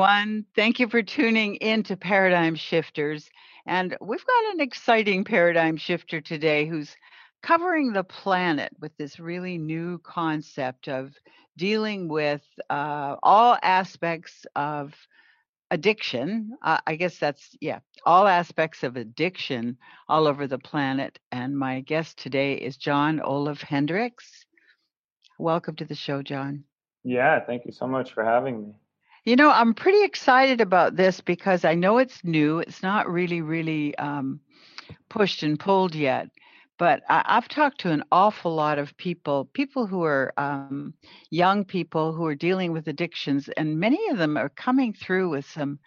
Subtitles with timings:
[0.00, 0.46] Hello, everyone.
[0.56, 3.28] Thank you for tuning in to Paradigm Shifters.
[3.66, 6.96] And we've got an exciting paradigm shifter today who's
[7.42, 11.12] covering the planet with this really new concept of
[11.58, 12.40] dealing with
[12.70, 14.94] uh, all aspects of
[15.70, 16.56] addiction.
[16.62, 19.76] Uh, I guess that's, yeah, all aspects of addiction
[20.08, 21.18] all over the planet.
[21.30, 24.46] And my guest today is Jon Olaf Hendricks.
[25.38, 26.64] Welcome to the show, Jon.
[27.04, 28.74] Yeah, thank you so much for having me.
[29.24, 32.60] You know, I'm pretty excited about this because I know it's new.
[32.60, 34.40] It's not really, really um,
[35.10, 36.28] pushed and pulled yet.
[36.78, 40.94] But I, have talked to an awful lot of people, people who are um,
[41.28, 45.44] young people who are dealing with addictions, and many of them are coming through with
[45.44, 45.78] some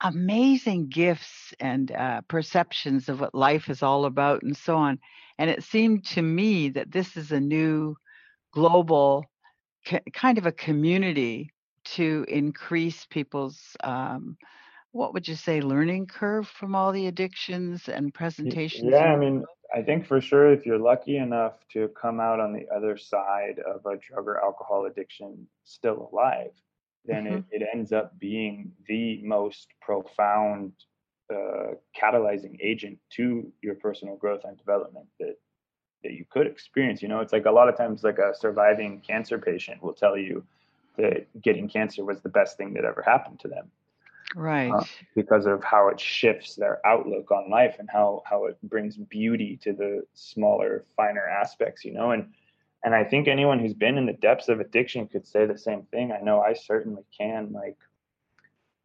[0.00, 5.00] amazing gifts and uh, perceptions of what life is all about and so on.
[5.38, 7.96] And it seemed to me that this is a new
[8.52, 9.24] global
[10.12, 11.50] kind of a community
[11.94, 14.36] to increase people's um,
[14.92, 19.44] what would you say learning curve from all the addictions and presentations yeah i mean
[19.74, 23.58] i think for sure if you're lucky enough to come out on the other side
[23.66, 26.52] of a drug or alcohol addiction still alive
[27.04, 27.36] then mm-hmm.
[27.50, 30.72] it, it ends up being the most profound
[31.32, 35.36] uh, catalyzing agent to your personal growth and development that
[36.02, 39.00] that you could experience you know it's like a lot of times like a surviving
[39.06, 40.42] cancer patient will tell you
[40.98, 43.70] that getting cancer was the best thing that ever happened to them.
[44.36, 44.70] Right.
[44.70, 48.96] Uh, because of how it shifts their outlook on life and how how it brings
[48.96, 52.10] beauty to the smaller finer aspects you know?
[52.10, 52.30] And
[52.84, 55.82] and i think anyone who's been in the depths of addiction could say the same
[55.90, 56.12] thing.
[56.12, 57.78] I know i certainly can like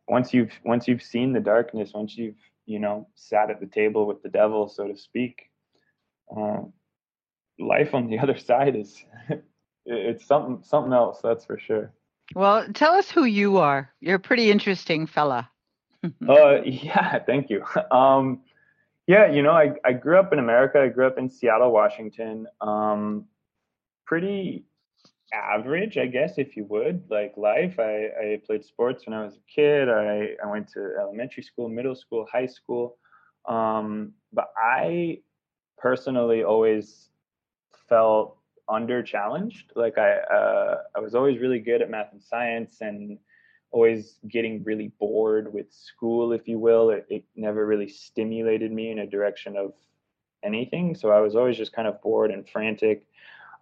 [0.08, 4.06] once you've once you've seen the darkness once you've you know sat at the table
[4.06, 5.50] with the devil so to speak
[6.36, 6.62] uh,
[7.60, 9.04] life on the other side is
[9.86, 11.92] it's something something else that's for sure
[12.36, 13.92] well, tell us who you are.
[14.00, 15.50] You're a pretty interesting fella.
[16.04, 17.64] uh, yeah, thank you.
[17.92, 18.42] Um,
[19.08, 20.82] yeah, you know, I, I grew up in America.
[20.82, 22.48] I grew up in Seattle, Washington.
[22.62, 23.26] Um,
[24.06, 24.66] pretty
[25.34, 27.80] average, I guess, if you would, like life.
[27.80, 29.90] I, I played sports when I was a kid.
[29.90, 32.98] I, I went to elementary school, middle school, high school.
[33.48, 35.20] Um, but I
[35.78, 37.10] personally always
[37.90, 38.38] felt
[38.70, 39.72] under challenged.
[39.76, 43.18] Like I, uh, I was always really good at math and science, and
[43.72, 46.92] always getting really bored with school, if you will.
[46.92, 49.74] It, it never really stimulated me in a direction of
[50.44, 50.96] anything.
[50.96, 53.08] So I was always just kind of bored and frantic.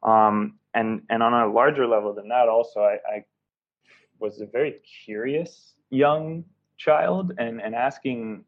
[0.03, 3.25] Um, and and on a larger level than that, also I, I
[4.19, 4.75] was a very
[5.05, 6.43] curious young
[6.77, 8.45] child, and and asking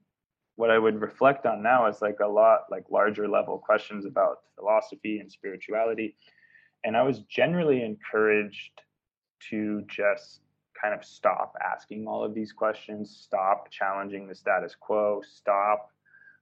[0.55, 4.41] what I would reflect on now is like a lot like larger level questions about
[4.55, 6.15] philosophy and spirituality
[6.83, 8.81] and I was generally encouraged
[9.49, 10.41] to just
[10.81, 15.89] kind of stop asking all of these questions, stop challenging the status quo, stop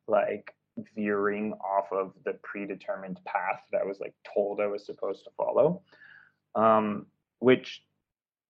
[0.08, 0.54] like
[0.96, 5.32] veering off of the predetermined path that I was like told I was supposed to
[5.38, 5.82] follow,
[6.56, 7.06] um,
[7.40, 7.84] which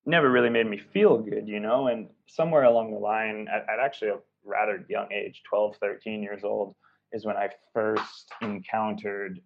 [0.06, 1.88] never really made me feel good, you know.
[1.88, 6.44] And somewhere along the line, at, at actually a rather young age, 12, 13 years
[6.44, 6.76] old,
[7.12, 9.42] is when I first encountered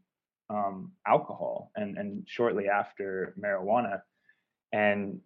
[0.50, 4.02] um, alcohol and, and shortly after marijuana.
[4.72, 5.22] And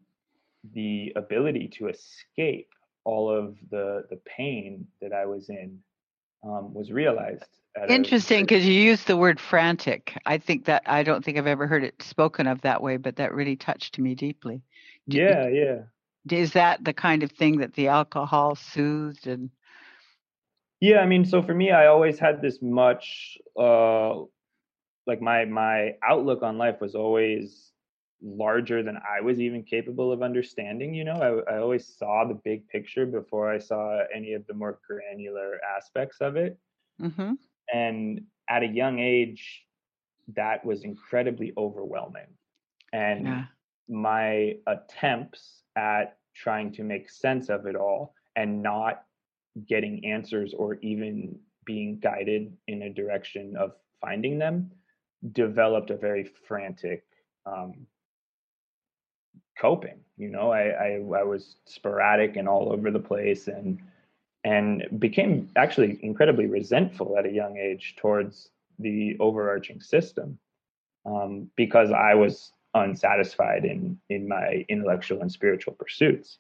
[0.74, 2.69] the ability to escape
[3.04, 5.80] all of the, the pain that I was in
[6.44, 7.45] um, was realized.
[7.88, 10.18] Interesting, because you used the word frantic.
[10.25, 13.15] I think that I don't think I've ever heard it spoken of that way, but
[13.18, 14.62] that really touched me deeply.
[15.07, 15.81] Yeah, yeah.
[16.30, 19.50] Is that the kind of thing that the alcohol soothed and?
[20.81, 24.15] Yeah, I mean, so for me, I always had this much uh,
[25.09, 27.73] like my my outlook on life was always
[28.21, 30.94] larger than I was even capable of understanding.
[30.94, 34.53] You know, I, I always saw the big picture before I saw any of the
[34.53, 36.57] more granular aspects of it.
[37.01, 37.33] Mm-hmm.
[37.73, 39.63] And at a young age,
[40.35, 42.27] that was incredibly overwhelming.
[42.94, 43.44] And yeah.
[43.88, 49.03] my attempts at trying to make sense of it all and not
[49.67, 53.71] getting answers or even being guided in a direction of
[54.01, 54.71] finding them
[55.31, 57.04] developed a very frantic
[57.45, 57.88] um,
[59.60, 60.00] coping.
[60.18, 60.89] You know, I, I,
[61.19, 63.80] I was sporadic and all over the place, and
[64.44, 68.50] and became actually incredibly resentful at a young age towards
[68.80, 70.39] the overarching system
[71.06, 76.38] um, because I was unsatisfied in in my intellectual and spiritual pursuits.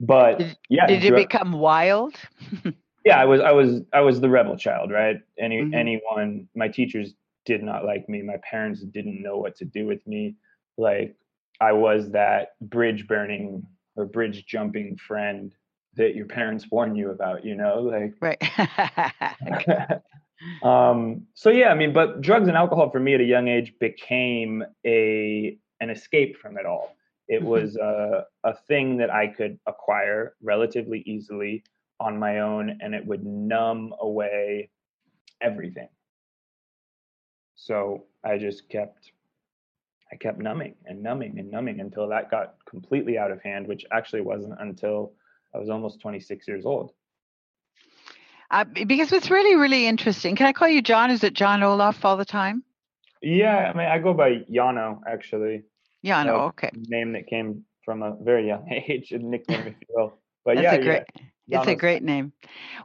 [0.00, 2.14] But did, yeah, did you become wild?
[3.04, 5.20] yeah, I was I was I was the rebel child, right?
[5.38, 5.74] Any mm-hmm.
[5.74, 7.14] anyone, my teachers
[7.46, 8.20] did not like me.
[8.22, 10.34] My parents didn't know what to do with me.
[10.76, 11.16] Like
[11.60, 13.66] I was that bridge burning
[13.96, 15.54] or bridge jumping friend
[15.94, 20.02] that your parents warn you about, you know, like right.
[20.62, 23.72] um, so yeah, I mean, but drugs and alcohol for me at a young age
[23.80, 26.94] became a an escape from it all.
[27.28, 27.48] It mm-hmm.
[27.48, 31.64] was a, a thing that I could acquire relatively easily
[31.98, 34.70] on my own, and it would numb away
[35.40, 35.88] everything.
[37.56, 39.12] So I just kept
[40.12, 43.84] I kept numbing and numbing and numbing until that got completely out of hand, which
[43.90, 45.14] actually wasn't until
[45.52, 46.92] I was almost 26 years old.
[48.50, 50.36] Uh, because it's really, really interesting.
[50.36, 51.10] Can I call you Jon?
[51.10, 52.62] Is it Jon Olaf all the time?
[53.20, 55.64] Yeah, I mean, I go by Yano actually.
[56.04, 56.70] Yano, okay.
[56.86, 60.18] Name that came from a very young age, a nickname, if you will.
[60.44, 61.24] But That's yeah, great, yeah.
[61.48, 62.32] It's a great name.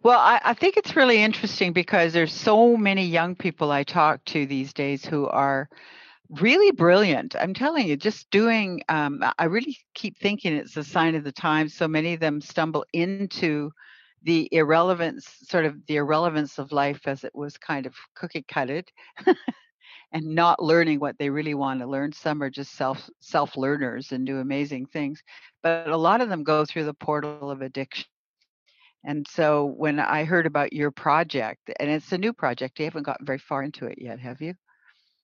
[0.03, 4.23] Well, I, I, think it's really interesting because there's so many young people I talk
[4.25, 5.67] to these days who are
[6.29, 7.35] really brilliant.
[7.35, 11.31] I'm telling you, just doing, um, I really keep thinking it's a sign of the
[11.31, 11.73] times.
[11.73, 13.71] So many of them stumble into
[14.23, 18.89] the irrelevance, sort of the irrelevance of life as it was kind of cookie cutted.
[20.13, 24.11] and not learning what they really want to learn some are just self self learners
[24.11, 25.21] and do amazing things
[25.63, 28.10] but a lot of them go through the portal of addiction
[29.03, 33.03] and so when i heard about your project and it's a new project you haven't
[33.03, 34.53] gotten very far into it yet have you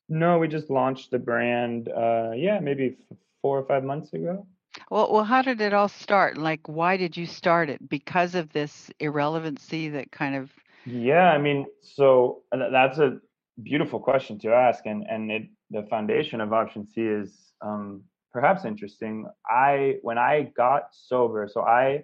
[0.10, 1.90] no, we just launched the brand.
[1.90, 4.48] Uh, yeah, maybe f- four or five months ago.
[4.90, 6.38] Well, well, how did it all start?
[6.38, 7.90] Like, why did you start it?
[7.90, 10.52] Because of this irrelevancy that kind of.
[10.86, 13.20] Yeah, I mean, so that's a
[13.62, 18.64] beautiful question to ask, and and it, the foundation of Option C is um, perhaps
[18.64, 19.26] interesting.
[19.46, 22.04] I when I got sober, so I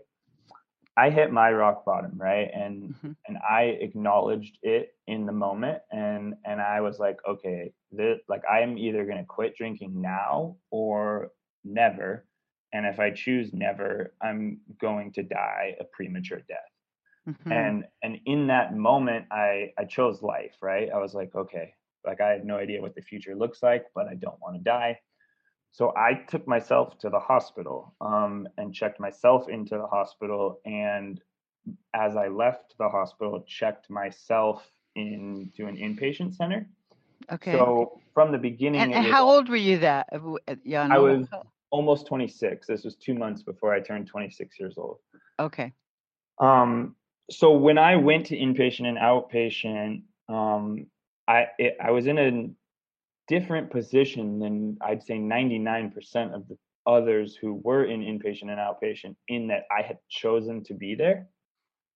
[0.95, 2.50] I hit my rock bottom, right?
[2.54, 3.12] And mm-hmm.
[3.28, 8.44] and I acknowledged it in the moment and and I was like, okay, this like
[8.50, 11.31] I am either going to quit drinking now or
[11.63, 12.25] never.
[12.74, 16.60] And if I choose never, I'm going to die a premature death.
[17.27, 17.51] Mm-hmm.
[17.51, 20.89] And and in that moment I I chose life, right?
[20.94, 21.74] I was like, okay,
[22.06, 24.63] like I have no idea what the future looks like, but I don't want to
[24.63, 25.00] die.
[25.74, 30.62] So I took myself to the hospital um, and checked myself into the hospital.
[30.65, 31.20] And
[31.96, 36.70] as I left the hospital, checked myself into an inpatient center.
[37.32, 37.53] Okay.
[37.53, 40.10] So from the beginning, and, and was, how old were you that?
[40.63, 41.27] Yeah, I was
[41.72, 42.68] almost 26.
[42.68, 45.00] This was two months before I turned 26 years old.
[45.39, 45.74] Okay.
[46.39, 46.96] Um.
[47.32, 50.86] So when I went to inpatient and outpatient, um,
[51.27, 52.50] I it, I was in a
[53.27, 59.15] different position than I'd say 99% of the others who were in inpatient and outpatient
[59.27, 61.27] in that I had chosen to be there.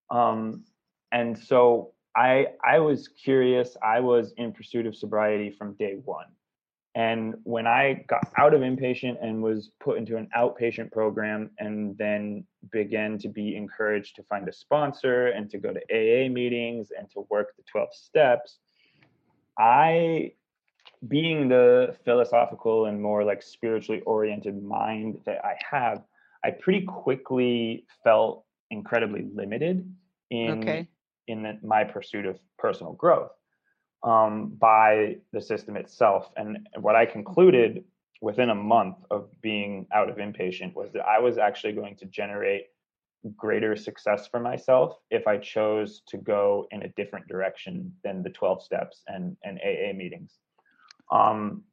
[0.10, 0.64] Um,
[1.12, 3.78] and so I I was curious.
[3.84, 6.28] I was in pursuit of sobriety from day one.
[6.96, 11.96] And when I got out of inpatient and was put into an outpatient program and
[12.00, 16.90] then began to be encouraged to find a sponsor and to go to AA meetings
[16.98, 18.58] and to work the 12 steps,
[19.60, 20.32] I
[21.08, 26.04] being the philosophical and more like spiritually oriented mind that I have,
[26.44, 29.94] I pretty quickly felt incredibly limited
[30.30, 30.88] in okay.
[31.28, 33.32] in the, my pursuit of personal growth
[34.04, 36.32] um, by the system itself.
[36.36, 37.84] And what I concluded
[38.22, 42.06] within a month of being out of inpatient was that I was actually going to
[42.06, 42.68] generate
[43.36, 48.30] greater success for myself if I chose to go in a different direction than the
[48.30, 50.40] 12 steps and, and AA meetings.
[51.12, 51.64] Um,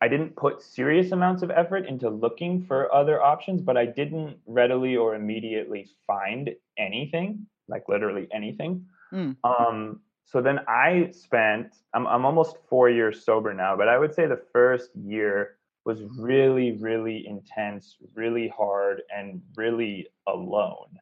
[0.00, 4.36] I didn't put serious amounts of effort into looking for other options, but I didn't
[4.46, 8.84] readily or immediately find anything, like literally anything.
[9.12, 9.36] Mm.
[9.42, 14.14] Um, so then I spent, I'm, I'm almost four years sober now, but I would
[14.14, 20.98] say the first year was really, really intense, really hard, and really alone.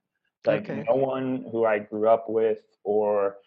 [0.47, 0.85] Like okay.
[0.87, 3.39] no one who I grew up with or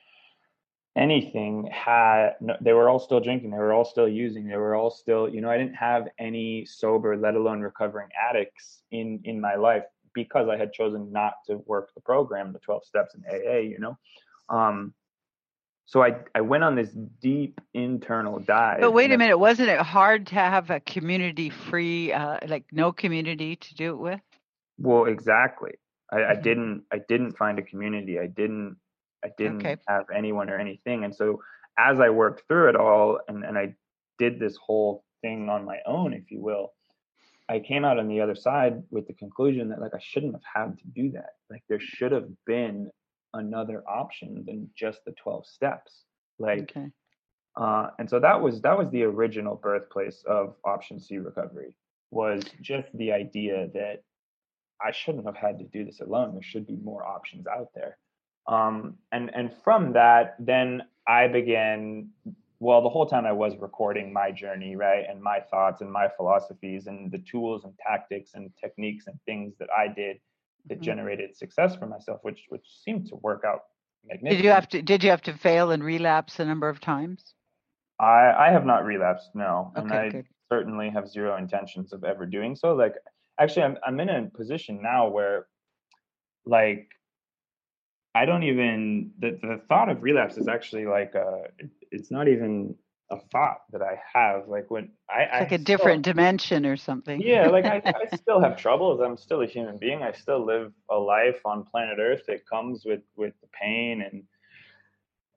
[0.98, 4.90] anything had they were all still drinking they were all still using they were all
[4.90, 9.56] still you know i didn't have any sober let alone recovering addicts in in my
[9.56, 13.58] life because i had chosen not to work the program the 12 steps in aa
[13.58, 13.98] you know?
[14.50, 14.94] Um
[15.86, 16.90] so i i went on this
[17.22, 22.12] deep internal dive but wait a minute wasn't it hard to have a community free
[22.12, 24.22] uh like no community to do it with?
[24.80, 25.74] Well exactly.
[26.12, 26.32] I, mm-hmm.
[26.32, 28.78] I didn't i didn't find a community i didn't
[29.28, 29.78] I didn't okay.
[29.88, 31.04] have anyone or anything.
[31.04, 31.42] And so
[31.78, 33.76] as I worked through it all and, and I
[34.18, 36.74] did this whole thing on my own, if you will,
[37.50, 40.68] I came out on the other side with the conclusion that like I shouldn't have
[40.68, 41.36] had to do that.
[41.50, 42.90] Like there should have been
[43.34, 46.04] another option than just the 12 steps.
[46.40, 46.88] Like okay.
[47.56, 51.74] uh and so that was that was the original birthplace of option C recovery
[52.12, 54.04] was just the idea that
[54.82, 56.34] I shouldn't have had to do this alone.
[56.34, 57.98] There should be more options out there.
[58.48, 62.10] Um, and and from that, then I began.
[62.60, 66.08] Well, the whole time I was recording my journey, right, and my thoughts and my
[66.18, 70.18] philosophies and the tools and tactics and techniques and things that I did
[70.66, 70.84] that mm-hmm.
[70.84, 73.62] generated success for myself, which which seemed to work out
[74.24, 77.34] did you have to did you have to fail and relapse a number of times?
[78.00, 79.72] I I have not relapsed, no.
[79.78, 80.26] Okay, and I good.
[80.50, 82.74] certainly have zero intentions of ever doing so.
[82.74, 82.96] Like
[83.40, 85.48] actually I'm I'm in a position now where
[86.46, 86.90] like
[88.18, 91.48] I don't even the the thought of relapse is actually like uh
[91.92, 92.76] it's not even
[93.10, 94.48] a thought that I have.
[94.48, 97.22] Like when I it's like I a still, different dimension or something.
[97.22, 97.82] Yeah, like I,
[98.12, 99.00] I still have troubles.
[99.02, 100.04] I'm still a human being.
[100.04, 104.24] I still live a life on planet Earth that comes with with the pain and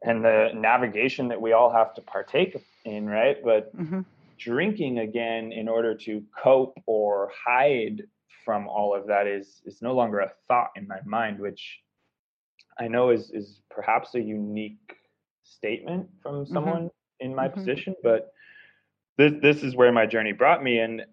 [0.02, 3.36] and the navigation that we all have to partake in, right?
[3.44, 4.00] But mm-hmm.
[4.38, 8.04] drinking again in order to cope or hide
[8.44, 11.80] from all of that is is no longer a thought in my mind, which
[12.80, 14.96] I know is is perhaps a unique
[15.44, 16.52] statement from mm-hmm.
[16.52, 17.58] someone mm-hmm in my mm-hmm.
[17.58, 18.32] position, but
[19.16, 20.78] this this is where my journey brought me.
[20.78, 21.04] And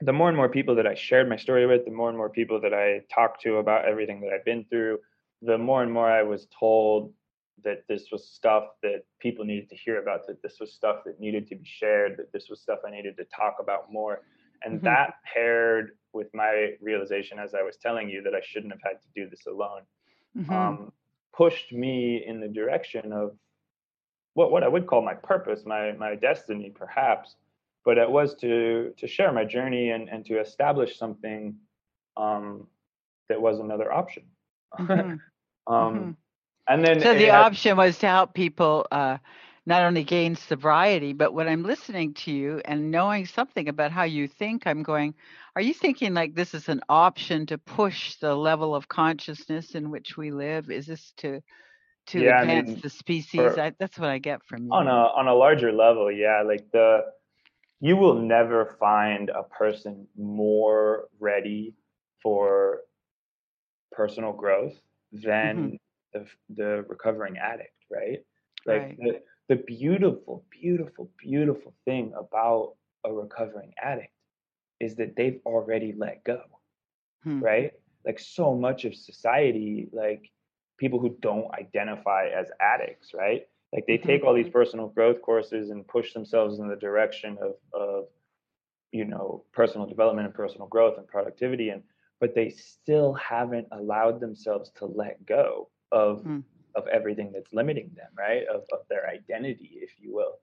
[0.00, 2.30] the more and more people that I shared my story with, the more and more
[2.30, 4.98] people that I talked to about everything that I've been through,
[5.42, 7.12] the more and more I was told
[7.62, 11.18] that this was stuff that people needed to hear about, that this was stuff that
[11.18, 14.20] needed to be shared, that this was stuff I needed to talk about more.
[14.62, 14.86] And mm-hmm.
[14.86, 19.00] that paired with my realization, as I was telling you, that I shouldn't have had
[19.00, 19.82] to do this alone,
[20.36, 20.52] mm-hmm.
[20.52, 20.92] um,
[21.36, 23.36] pushed me in the direction of
[24.34, 27.36] what what I would call my purpose, my my destiny, perhaps.
[27.84, 31.54] But it was to to share my journey and and to establish something
[32.16, 32.66] um,
[33.28, 34.24] that was another option.
[34.78, 34.92] Mm-hmm.
[35.72, 36.10] um, mm-hmm.
[36.66, 39.18] And then so the had, option was to help people uh,
[39.66, 44.02] not only gain sobriety, but when I'm listening to you and knowing something about how
[44.02, 45.14] you think, I'm going,
[45.56, 49.90] are you thinking like this is an option to push the level of consciousness in
[49.90, 50.70] which we live?
[50.70, 51.40] Is this to
[52.06, 53.54] to yeah, advance I mean, the species.
[53.54, 54.72] For, I, that's what I get from you.
[54.72, 57.00] On a on a larger level, yeah, like the
[57.80, 61.74] you will never find a person more ready
[62.22, 62.80] for
[63.92, 64.74] personal growth
[65.12, 65.76] than mm-hmm.
[66.12, 68.18] the the recovering addict, right?
[68.66, 68.96] Like right.
[68.98, 72.74] the the beautiful, beautiful, beautiful thing about
[73.04, 74.12] a recovering addict
[74.80, 76.40] is that they've already let go,
[77.22, 77.40] hmm.
[77.40, 77.72] right?
[78.04, 80.30] Like so much of society, like
[80.78, 83.46] people who don't identify as addicts, right?
[83.72, 84.52] Like they take all these mm-hmm.
[84.52, 88.04] personal growth courses and push themselves in the direction of, of
[88.92, 91.82] you know, personal development and personal growth and productivity and
[92.20, 96.42] but they still haven't allowed themselves to let go of mm.
[96.74, 98.44] Of everything that's limiting them, right?
[98.46, 100.38] Of of their identity, if you will.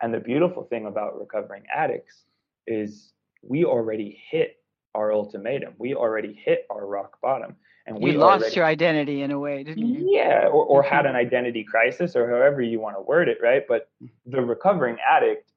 [0.00, 2.24] And the beautiful thing about recovering addicts
[2.66, 3.12] is
[3.42, 4.56] we already hit
[4.94, 5.74] our ultimatum.
[5.78, 9.38] We already hit our rock bottom and we you lost already, your identity in a
[9.38, 13.02] way didn't you yeah or, or had an identity crisis or however you want to
[13.02, 14.30] word it right but mm-hmm.
[14.30, 15.50] the recovering addict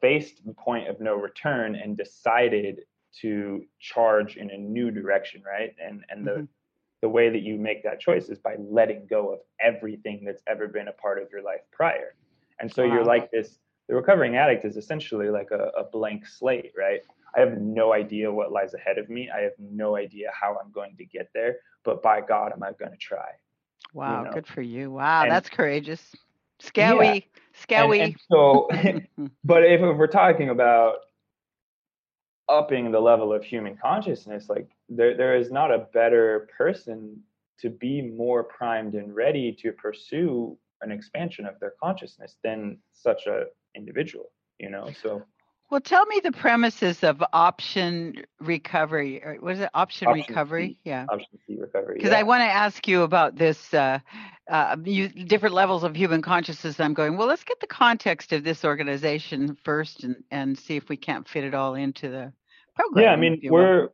[0.00, 2.80] faced the point of no return and decided
[3.20, 6.44] to charge in a new direction right and and the mm-hmm.
[7.02, 10.68] The way that you make that choice is by letting go of everything that's ever
[10.68, 12.14] been a part of your life prior
[12.60, 12.94] and so wow.
[12.94, 17.00] you're like this the recovering addict is essentially like a, a blank slate right
[17.36, 19.30] I have no idea what lies ahead of me.
[19.30, 22.72] I have no idea how I'm going to get there, but by God, am I
[22.72, 23.30] going to try?
[23.92, 24.32] Wow, you know?
[24.32, 24.90] good for you.
[24.90, 26.14] Wow, and, that's courageous.
[26.58, 27.40] Scary, yeah.
[27.54, 28.00] scary.
[28.00, 28.68] And, and so,
[29.44, 30.96] but if we're talking about
[32.48, 37.20] upping the level of human consciousness, like there, there is not a better person
[37.60, 43.26] to be more primed and ready to pursue an expansion of their consciousness than such
[43.26, 43.44] a
[43.74, 44.32] individual.
[44.58, 45.22] You know, so
[45.70, 49.22] well, tell me the premises of option recovery.
[49.22, 50.68] Or was it option, option recovery?
[50.68, 50.78] C.
[50.84, 51.06] Yeah.
[51.08, 51.94] Option C recovery.
[51.94, 52.18] Because yeah.
[52.18, 54.00] I want to ask you about this uh,
[54.50, 56.80] uh, you, different levels of human consciousness.
[56.80, 60.88] I'm going, well, let's get the context of this organization first and, and see if
[60.88, 62.32] we can't fit it all into the
[62.74, 63.04] program.
[63.04, 63.90] Yeah, I mean, we're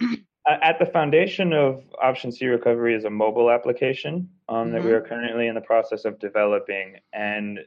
[0.48, 4.72] at the foundation of Option C Recovery is a mobile application um, mm-hmm.
[4.72, 4.96] that we mm-hmm.
[4.96, 6.96] are currently in the process of developing.
[7.12, 7.60] And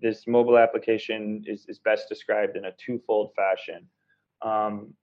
[0.00, 3.88] this mobile application is, is best described in a twofold fashion.
[4.42, 4.94] Um,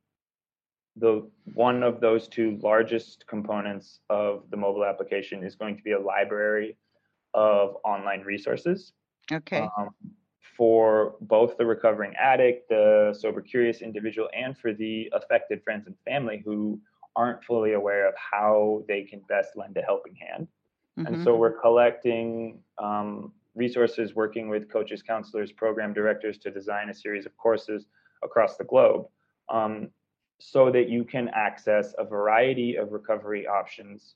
[0.98, 5.94] the one of those two largest components of the mobile application is going to be
[5.94, 6.78] a library
[7.34, 8.94] of online resources.
[9.32, 9.66] Okay.
[9.78, 9.92] Um,
[10.58, 15.96] for both the recovering addict, the sober curious individual, and for the affected friends and
[16.06, 16.80] family who
[17.16, 20.48] aren't fully aware of how they can best lend a helping hand.
[20.98, 21.14] Mm-hmm.
[21.14, 26.94] And so we're collecting um, resources working with coaches, counselors, program directors to design a
[26.94, 27.86] series of courses
[28.24, 29.08] across the globe.
[29.50, 29.90] Um,
[30.40, 34.16] so that you can access a variety of recovery options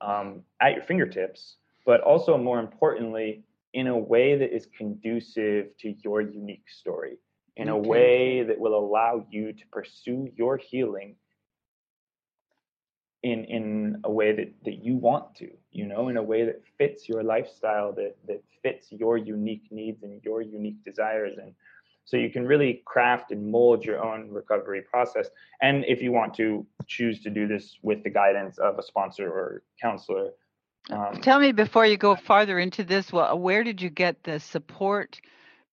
[0.00, 5.94] um, at your fingertips, but also more importantly, in a way that is conducive to
[6.02, 7.18] your unique story,
[7.56, 7.78] in okay.
[7.78, 11.14] a way that will allow you to pursue your healing
[13.22, 16.62] in in a way that that you want to you know in a way that
[16.76, 21.52] fits your lifestyle that that fits your unique needs and your unique desires and
[22.08, 25.28] so you can really craft and mold your own recovery process.
[25.60, 29.28] And if you want to choose to do this with the guidance of a sponsor
[29.28, 30.30] or counselor.
[30.88, 34.40] Um, Tell me before you go farther into this, well, where did you get the
[34.40, 35.20] support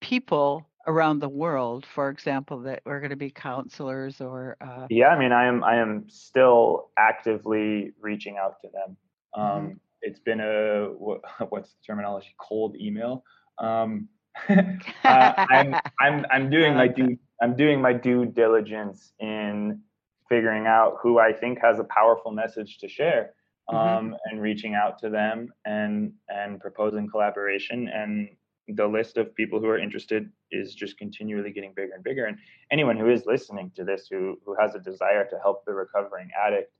[0.01, 4.57] people around the world, for example, that are going to be counselors or?
[4.61, 4.87] Uh...
[4.89, 8.97] Yeah, I mean, I am I am still actively reaching out to them.
[9.33, 9.73] Um, mm-hmm.
[10.01, 10.85] It's been a
[11.49, 12.35] what's the terminology?
[12.39, 13.23] Cold email.
[13.57, 14.07] Um,
[14.49, 19.81] uh, I'm I'm I'm doing my due I'm doing my due diligence in
[20.29, 23.33] figuring out who I think has a powerful message to share,
[23.69, 23.77] mm-hmm.
[23.77, 24.15] um, mm-hmm.
[24.25, 27.87] and reaching out to them and and proposing collaboration.
[27.87, 28.29] And
[28.67, 32.25] the list of people who are interested is just continually getting bigger and bigger.
[32.25, 32.37] And
[32.71, 36.29] anyone who is listening to this who who has a desire to help the recovering
[36.45, 36.71] addict.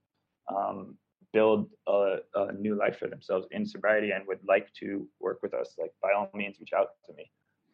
[0.54, 0.98] Um,
[1.36, 5.54] build a, a, new life for themselves in sobriety and would like to work with
[5.54, 7.30] us, like by all means, reach out to me.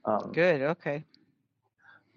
[0.06, 0.64] Um, Good.
[0.64, 1.06] Okay.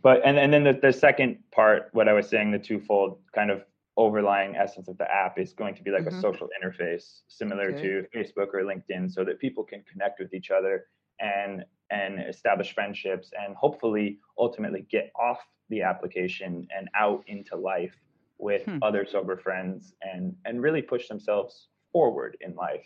[0.02, 3.50] But and and then the, the second part, what I was saying, the twofold kind
[3.50, 3.62] of
[3.98, 6.16] overlying essence of the app is going to be like mm-hmm.
[6.16, 7.82] a social interface similar okay.
[7.82, 10.86] to Facebook or LinkedIn, so that people can connect with each other
[11.20, 17.94] and and establish friendships and hopefully ultimately get off the application and out into life
[18.38, 18.78] with hmm.
[18.82, 22.84] other sober friends and and really push themselves forward in life.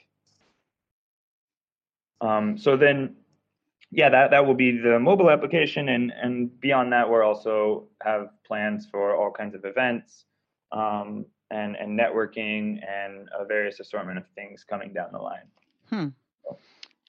[2.21, 3.17] Um, so then
[3.91, 5.89] yeah, that, that will be the mobile application.
[5.89, 10.27] And, and beyond that, we're also have plans for all kinds of events
[10.73, 15.49] um, and, and networking and a various assortment of things coming down the line.
[15.89, 16.09] Hmm.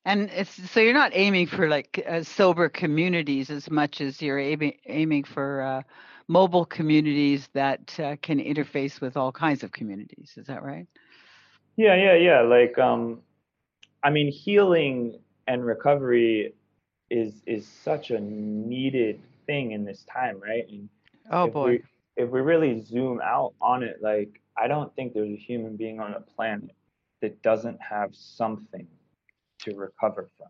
[0.05, 4.39] And it's so you're not aiming for like uh, sober communities as much as you're
[4.39, 5.81] aiming aiming for uh,
[6.27, 10.33] mobile communities that uh, can interface with all kinds of communities.
[10.37, 10.87] Is that right?
[11.75, 12.41] Yeah, yeah, yeah.
[12.41, 13.21] Like, um,
[14.03, 16.53] I mean, healing and recovery
[17.09, 20.67] is is such a needed thing in this time, right?
[20.69, 20.89] And
[21.31, 21.65] oh if boy.
[21.65, 21.83] We,
[22.17, 25.99] if we really zoom out on it, like I don't think there's a human being
[25.99, 26.71] on the planet
[27.21, 28.87] that doesn't have something
[29.59, 30.47] to recover from.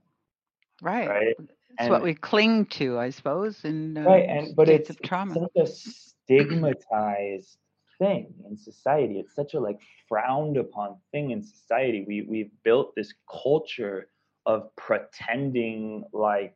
[0.82, 1.10] Right.
[1.10, 1.36] Right.
[1.40, 4.26] It's and, what we cling to, I suppose, in uh, right.
[4.28, 7.58] And but it's, it's such a stigmatized
[8.00, 9.20] thing in society.
[9.20, 12.06] It's such a like frowned upon thing in society.
[12.08, 14.08] We we've built this culture
[14.46, 16.56] of pretending like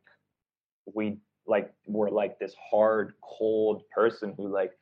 [0.92, 4.72] we like we're like this hard cold person who like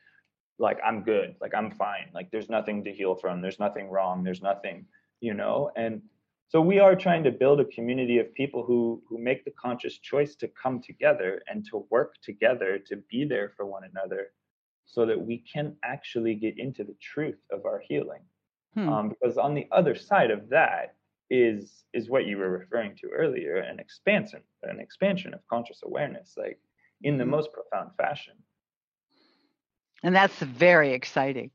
[0.58, 4.22] like i'm good like i'm fine like there's nothing to heal from there's nothing wrong
[4.22, 4.86] there's nothing
[5.20, 6.00] you know and
[6.52, 9.96] so we are trying to build a community of people who who make the conscious
[9.96, 14.32] choice to come together and to work together to be there for one another
[14.84, 18.20] so that we can actually get into the truth of our healing
[18.74, 18.86] hmm.
[18.86, 20.94] um, because on the other side of that
[21.30, 26.34] is is what you were referring to earlier an expansion an expansion of conscious awareness
[26.36, 26.58] like
[27.02, 27.30] in the mm-hmm.
[27.30, 28.34] most profound fashion
[30.02, 31.50] and that's very exciting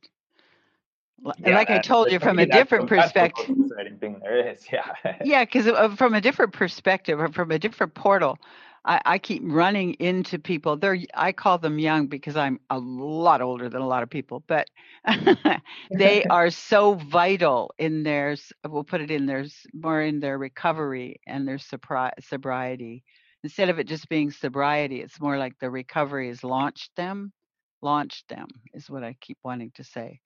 [1.39, 3.49] yeah, like I told you from a different perspective.
[3.49, 4.93] Exciting thing there is, yeah.
[5.23, 8.37] yeah, because from a different perspective, or from a different portal,
[8.85, 10.77] I, I keep running into people.
[10.77, 14.43] They're I call them young because I'm a lot older than a lot of people,
[14.47, 14.67] but
[15.91, 18.35] they are so vital in their.
[18.67, 23.03] We'll put it in their more in their recovery and their sobriety.
[23.43, 27.31] Instead of it just being sobriety, it's more like the recovery has launched them.
[27.81, 30.19] Launched them is what I keep wanting to say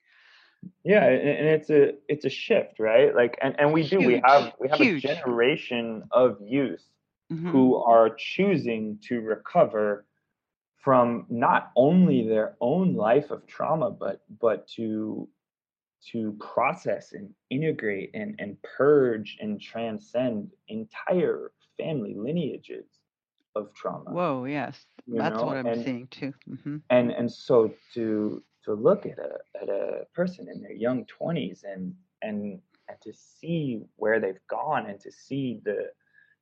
[0.84, 4.06] yeah and it's a it's a shift right like and, and we do Huge.
[4.06, 5.04] we have we have Huge.
[5.04, 6.84] a generation of youth
[7.32, 7.50] mm-hmm.
[7.50, 10.04] who are choosing to recover
[10.78, 15.28] from not only their own life of trauma but but to
[16.10, 22.86] to process and integrate and, and purge and transcend entire family lineages
[23.54, 25.44] of trauma whoa yes that's know?
[25.44, 26.76] what i'm and, seeing too mm-hmm.
[26.90, 31.64] and and so to to look at a at a person in their young 20s
[31.64, 35.90] and and and to see where they've gone and to see the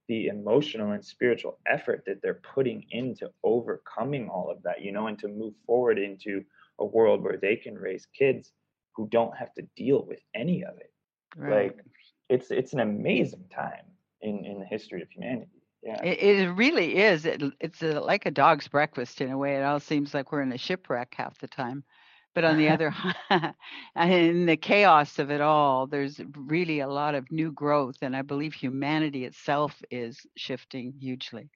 [0.08, 5.06] the emotional and spiritual effort that they're putting into overcoming all of that, you know,
[5.06, 6.44] and to move forward into
[6.80, 8.50] a world where they can raise kids
[8.96, 10.92] who don't have to deal with any of it.
[11.36, 11.76] Right.
[11.76, 11.84] Like
[12.28, 13.84] it's it's an amazing time
[14.20, 15.62] in in the history of humanity.
[15.82, 16.02] Yeah.
[16.02, 17.24] It, it really is.
[17.24, 19.56] It, it's a, like a dog's breakfast in a way.
[19.56, 21.84] It all seems like we're in a shipwreck half the time.
[22.34, 23.54] But on the other hand,
[23.96, 28.22] in the chaos of it all, there's really a lot of new growth, and I
[28.22, 31.50] believe humanity itself is shifting hugely.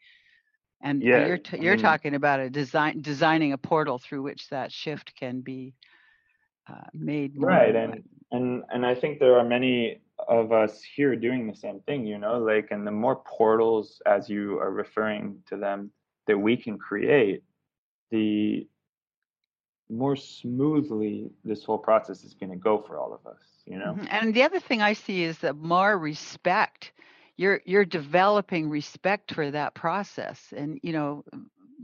[0.83, 4.49] And Yeah, you're t- you're mean, talking about a design designing a portal through which
[4.51, 5.75] that shift can be
[6.69, 11.47] uh, made right, and and and I think there are many of us here doing
[11.49, 15.57] the same thing, you know, like and the more portals as you are referring to
[15.57, 15.91] them
[16.27, 17.43] that we can create,
[18.11, 18.67] the
[19.91, 23.99] more smoothly this whole process is going to go for all of us, you know.
[23.99, 24.09] Mhm.
[24.11, 26.93] And the other thing I see is that more respect.
[27.37, 31.25] You're you're developing respect for that process, and you know,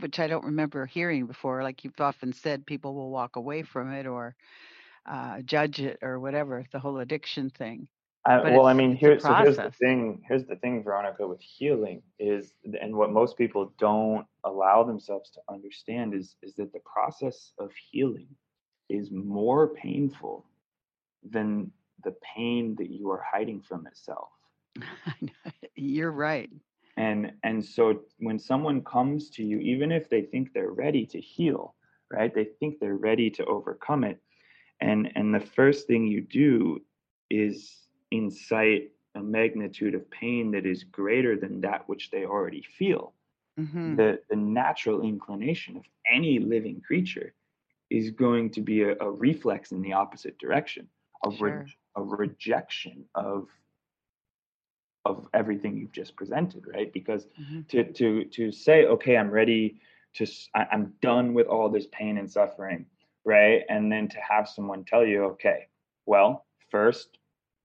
[0.00, 1.62] which I don't remember hearing before.
[1.62, 4.34] Like you've often said, people will walk away from it or
[5.06, 7.88] uh, judge it or whatever, the whole addiction thing.
[8.26, 10.22] I, well, I mean, here, so here's the thing.
[10.28, 15.40] Here's the thing, Veronica, with healing is, and what most people don't allow themselves to
[15.48, 18.28] understand is, is that the process of healing
[18.90, 20.44] is more painful
[21.28, 21.70] than
[22.04, 24.28] the pain that you are hiding from itself.
[25.74, 26.50] You're right.
[26.96, 31.20] And and so when someone comes to you, even if they think they're ready to
[31.20, 31.74] heal,
[32.10, 32.34] right?
[32.34, 34.20] They think they're ready to overcome it,
[34.80, 36.82] and and the first thing you do
[37.30, 43.14] is incite a magnitude of pain that is greater than that which they already feel.
[43.56, 47.34] Hmm the the natural inclination of any living creature
[47.90, 50.88] is going to be a, a reflex in the opposite direction
[51.24, 51.64] a, re-
[51.96, 53.48] a rejection of
[55.04, 56.92] of everything you've just presented right?
[56.92, 59.80] Because hmm to to to say okay i'm ready
[60.14, 62.86] to I'm done with all this pain and suffering
[63.24, 63.62] right?
[63.68, 65.68] And then to have someone tell you okay
[66.06, 67.18] well first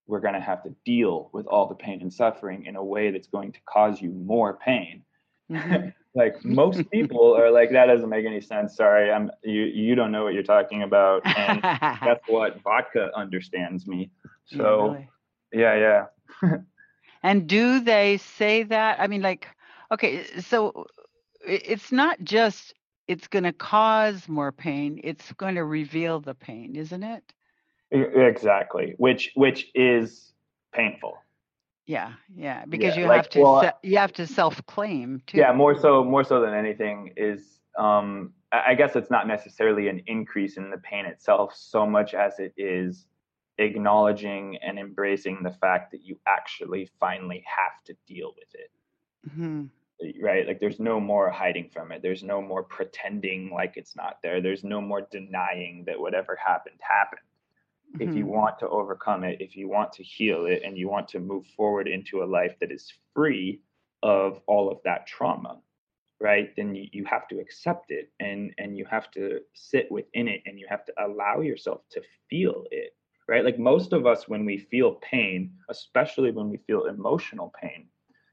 [0.08, 3.12] we're going to have to deal with all the pain and suffering in a way
[3.12, 5.04] that's going to cause you more pain
[5.50, 9.96] hmm like most people are like that doesn't make any sense sorry i'm you you
[9.96, 14.10] don't know what you're talking about and yeah, guess what vodka understands me
[14.46, 15.10] so really.
[15.52, 16.06] yeah
[16.42, 16.50] yeah
[17.24, 19.00] And do they say that?
[19.00, 19.48] I mean, like,
[19.92, 20.86] okay, so
[21.48, 22.74] it's not just
[23.08, 27.34] it's going to cause more pain, it's going to reveal the pain, isn't it?
[27.96, 30.34] Exactly which which is
[30.74, 31.18] painful.
[31.86, 35.38] Yeah, yeah, because yeah you like have to well se- you have to self-claim too.
[35.38, 40.02] yeah more so more so than anything is um i guess it's not necessarily an
[40.08, 43.06] increase in the pain itself so much as it is
[43.58, 48.72] acknowledging and embracing the fact that you actually finally have to deal with it.
[49.34, 49.66] Hmm
[50.22, 52.02] right like there's no more hiding from it.
[52.02, 54.42] There's no more pretending like it's not there.
[54.42, 57.22] There's no more denying that whatever happened happened
[58.00, 60.90] if you hmm want to overcome it if you want to heal it and you
[60.90, 63.62] want to move forward into a life that is free
[64.04, 65.58] of all of that trauma
[66.20, 70.28] right then you, you have to accept it and and you have to sit within
[70.28, 72.96] it and you have to allow yourself to feel it
[73.28, 73.44] right?
[73.44, 77.88] Like most of us when we feel pain especially when we feel emotional pain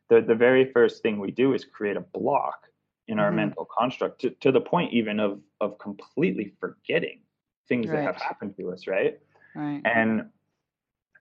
[0.08, 2.66] the, the very first thing we do is create a block
[3.08, 7.20] in our hmm mental construct to, to the point even of of completely forgetting
[7.68, 9.18] things that have happened to us right
[9.54, 9.82] right.
[9.84, 10.28] and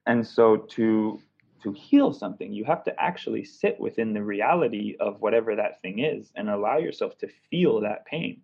[0.06, 1.20] and so to
[1.62, 6.00] to heal something you have to actually sit within the reality of whatever that thing
[6.00, 8.40] is and allow yourself to feel that pain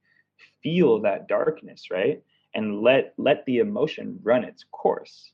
[0.62, 2.22] feel that darkness right
[2.55, 5.33] and let let the emotion run its course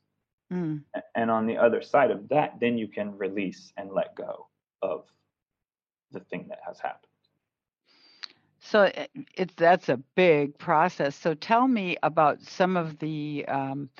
[0.53, 0.83] Mm.
[1.15, 4.49] And on the other side of that then you can release and let go
[4.83, 5.07] of
[6.13, 7.11] the thing that has happened
[8.61, 11.17] So it, it's that's a big process.
[11.17, 13.91] So tell me about some of the um,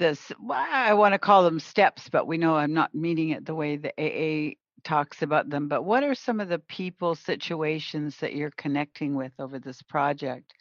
[0.00, 3.46] this well, I want to call them steps, but we know I'm not meaning it
[3.46, 5.68] the way the AA talks about them.
[5.68, 10.52] But what are some of the people situations that you're connecting with over this project?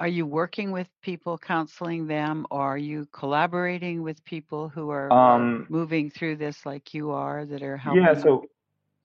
[0.00, 5.12] Are you working with people, counseling them, or are you collaborating with people who are
[5.12, 8.20] um moving through this like you are that are helping you?
[8.20, 8.44] so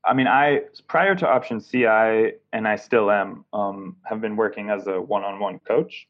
[0.05, 4.37] i mean i prior to option c i and i still am um have been
[4.37, 6.07] working as a one-on-one coach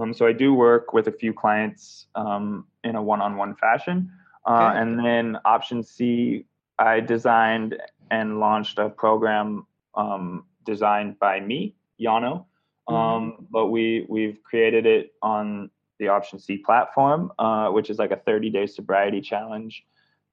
[0.00, 4.10] Um, so I do work with a few clients um, in a one-on-one fashion,
[4.46, 4.80] uh, Good.
[4.80, 6.46] and then option C,
[6.78, 7.76] I designed
[8.10, 12.46] and launched a program um, designed by me, Yano.
[12.88, 17.98] hmm Um, but we we've created it on the option C platform, uh, which is
[17.98, 19.84] like a 30-day sobriety challenge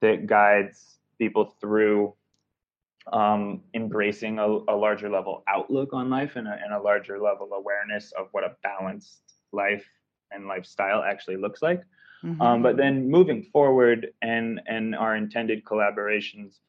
[0.01, 2.13] that guides people through
[3.11, 7.49] um, embracing a, a larger level outlook on life and a, and a larger level
[7.53, 9.85] awareness of what a balanced life
[10.31, 11.83] and lifestyle actually looks like.
[12.23, 16.59] Um, hmm but then moving forward, and and our intended collaborations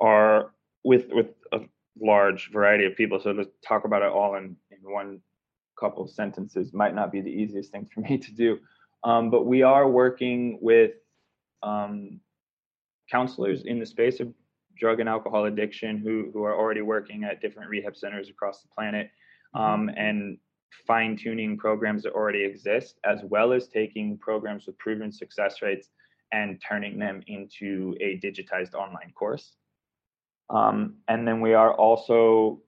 [0.00, 0.52] are
[0.84, 1.60] with with a
[2.00, 3.20] large variety of people.
[3.20, 5.20] So to talk about it all in in one
[5.78, 8.58] couple sentences might not be the easiest thing for me to do.
[9.04, 10.92] Um, but we are working with
[11.62, 12.20] um,
[13.10, 14.32] counselors in the space of
[14.78, 18.68] drug and alcohol addiction who, who are already working at different rehab centers across the
[18.68, 19.10] planet
[19.54, 19.64] mm-hmm.
[19.64, 20.38] um, and
[20.86, 25.88] fine tuning programs that already exist, as well as taking programs with proven success rates
[26.32, 29.52] and turning them into a digitized online course.
[30.50, 32.60] Um, and then we are also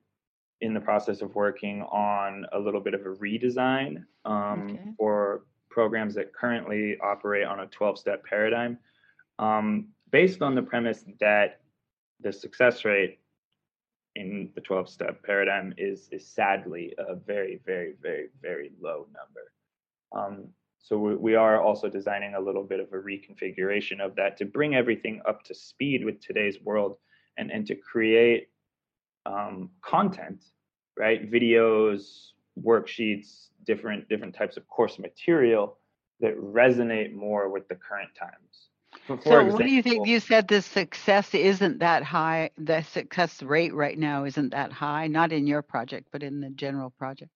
[0.61, 4.79] in the process of working on a little bit of a redesign um, okay.
[4.97, 8.77] for programs that currently operate on a 12 step paradigm
[9.37, 11.61] um, based on the premise that
[12.19, 13.19] the success rate
[14.19, 19.53] in the 12 step paradigm is, is sadly a very, very, very, very low number.
[20.11, 24.35] Um, so we, we are also designing a little bit of a reconfiguration of that
[24.37, 26.97] to bring everything up to speed with today's world
[27.37, 28.49] and, and to create
[29.25, 30.43] um, content,
[30.97, 31.31] right?
[31.31, 35.77] Videos, worksheets, different different types of course material
[36.19, 38.68] that resonate more with the current times.
[39.23, 40.07] So, what do you think?
[40.07, 42.51] You said the success isn't that high.
[42.57, 45.07] The success rate right now isn't that high.
[45.07, 47.31] Not in your project, but in the general project.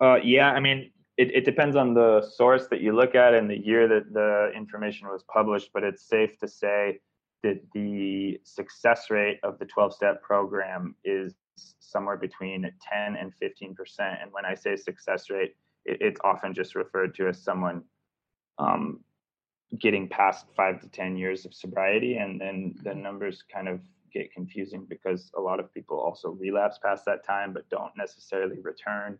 [0.00, 3.50] Uh, yeah, I mean, it, it depends on the source that you look at and
[3.50, 5.70] the year that the information was published.
[5.74, 7.00] But it's safe to say
[7.42, 11.34] that the success rate of the 12 step program is
[11.80, 13.74] somewhere between 10 and 15%.
[14.00, 17.82] And when I say success rate, it, it's often just referred to as someone
[18.58, 19.00] um,
[19.78, 22.16] getting past five to 10 years of sobriety.
[22.16, 23.80] And then the numbers kind of
[24.12, 28.58] get confusing because a lot of people also relapse past that time but don't necessarily
[28.60, 29.18] return.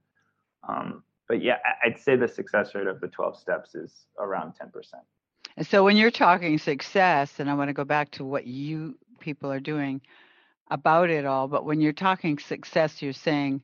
[0.68, 4.70] Um, but yeah, I'd say the success rate of the 12 steps is around 10%.
[5.56, 8.96] And so when you're talking success, and I want to go back to what you
[9.20, 10.00] people are doing
[10.70, 13.62] about it all, but when you're talking success, you're saying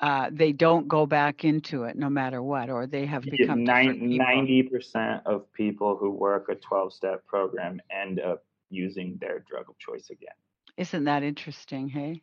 [0.00, 4.62] uh, they don't go back into it no matter what, or they have become ninety
[4.62, 10.10] percent of people who work a twelve-step program end up using their drug of choice
[10.10, 10.34] again.
[10.76, 11.88] Isn't that interesting?
[11.88, 12.22] Hey.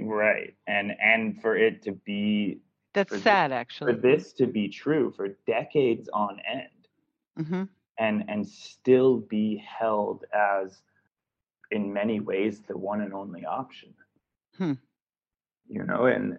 [0.00, 2.60] Right, and and for it to be
[2.92, 3.94] that's sad, this, actually.
[3.94, 7.62] For this to be true for decades on end, mm-hmm
[7.98, 10.82] and and still be held as
[11.70, 13.92] in many ways the one and only option
[14.56, 14.72] hmm.
[15.68, 16.38] you know and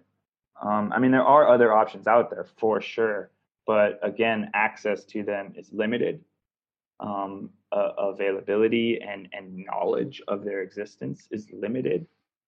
[0.62, 3.30] um, i mean there are other options out there for sure
[3.66, 6.22] but again access to them is limited
[7.00, 12.06] um, uh, availability and and knowledge of their existence is limited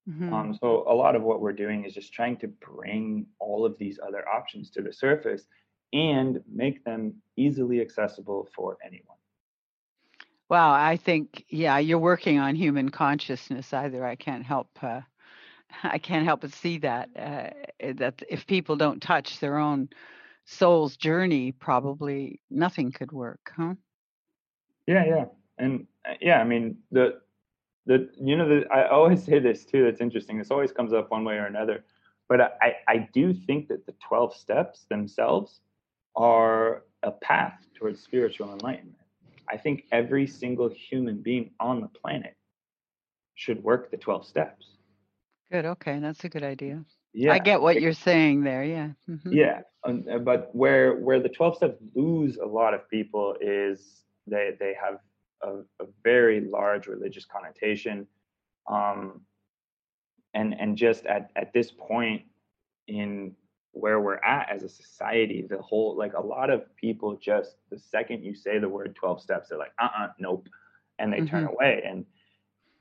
[0.09, 0.33] mm-hmm.
[0.33, 3.79] um, so a lot of what we're doing is just trying to bring all of
[3.79, 5.47] these other options to the surface
[5.93, 9.17] and make them easily accessible for anyone.
[10.49, 13.73] Wow, I think yeah, you're working on human consciousness.
[13.73, 15.01] Either I can't help uh,
[15.83, 17.51] I can't help but see that uh,
[17.95, 19.89] that if people don't touch their own
[20.45, 23.75] soul's journey, probably nothing could work, huh?
[24.87, 25.25] Yeah, yeah,
[25.59, 27.21] and uh, yeah, I mean the
[27.87, 29.85] the you know the, I always say this too.
[29.85, 30.39] That's interesting.
[30.39, 31.85] This always comes up one way or another,
[32.29, 35.61] but I I do think that the twelve steps themselves
[36.17, 38.97] are a path towards spiritual enlightenment.
[39.49, 42.37] I think every single human being on the planet
[43.35, 44.72] should work the 12 steps.
[45.53, 45.67] Good.
[45.67, 45.99] Okay.
[45.99, 46.83] That's a good idea.
[47.13, 47.33] Yeah.
[47.33, 48.65] I get what you're saying there.
[48.65, 48.91] Yeah.
[49.09, 49.33] Mm-hmm.
[49.33, 49.61] Yeah.
[49.85, 54.75] Uh, but where, where the 12 steps lose a lot of people is they, they
[54.83, 54.99] have
[55.43, 58.07] a, a very large religious connotation.
[58.67, 59.21] Um,
[60.33, 62.23] and, and just at, at this point
[62.89, 63.35] in
[63.73, 67.79] where we're at as a society the whole like a lot of people just the
[67.79, 70.47] second you say the word 12 steps they're like uh-uh nope
[70.99, 71.27] and they mm-hmm.
[71.27, 72.05] turn away and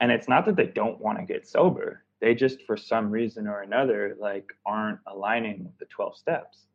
[0.01, 3.47] and it's not that they don't want to get sober they just for some reason
[3.47, 6.65] or another like aren't aligning with the 12 steps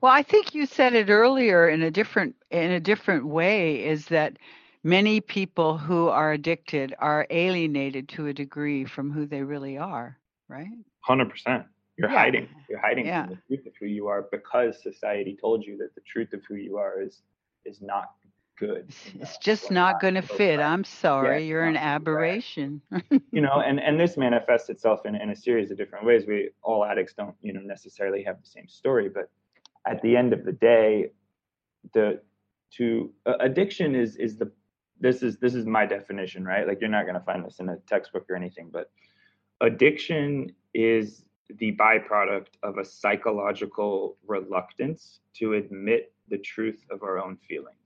[0.00, 4.06] well i think you said it earlier in a different in a different way is
[4.06, 4.38] that
[4.84, 10.18] many people who are addicted are alienated to a degree from who they really are
[10.48, 10.68] right
[11.08, 11.64] 100%
[11.98, 12.18] you're yeah.
[12.18, 12.48] hiding.
[12.68, 13.26] You're hiding yeah.
[13.26, 16.42] from the truth of who you are because society told you that the truth of
[16.48, 17.20] who you are is
[17.64, 18.12] is not
[18.62, 18.92] good.
[19.18, 20.60] It's just not going to fit.
[20.60, 22.80] I'm sorry, yeah, you're an aberration.
[23.32, 26.24] you know, and and this manifests itself in in a series of different ways.
[26.26, 29.30] We all addicts don't you know necessarily have the same story, but
[29.86, 31.10] at the end of the day,
[31.92, 32.20] the
[32.76, 34.50] to uh, addiction is is the
[35.00, 36.66] this is this is my definition, right?
[36.66, 38.90] Like you're not going to find this in a textbook or anything, but
[39.60, 41.24] addiction is
[41.58, 47.76] the byproduct of a psychological reluctance to admit the truth of our own feelings.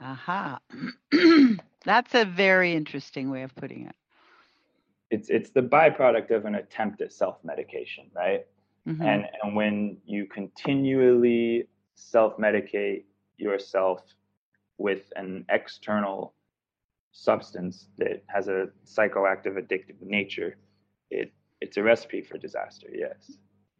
[0.00, 0.60] Aha.
[1.84, 3.96] That's a very interesting way of putting it.
[5.10, 8.46] It's it's the byproduct of an attempt at self-medication, right?
[8.86, 9.02] Mm-hmm.
[9.02, 13.04] And, and when you continually self medicate
[13.38, 14.02] yourself
[14.76, 16.34] with an external
[17.12, 20.56] substance that has a psychoactive addictive nature,
[21.10, 22.88] it it's a recipe for disaster.
[22.92, 23.32] Yes.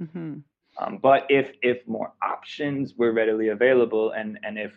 [0.03, 0.39] Mm-hmm.
[0.79, 4.73] Um, but if if more options were readily available, and and if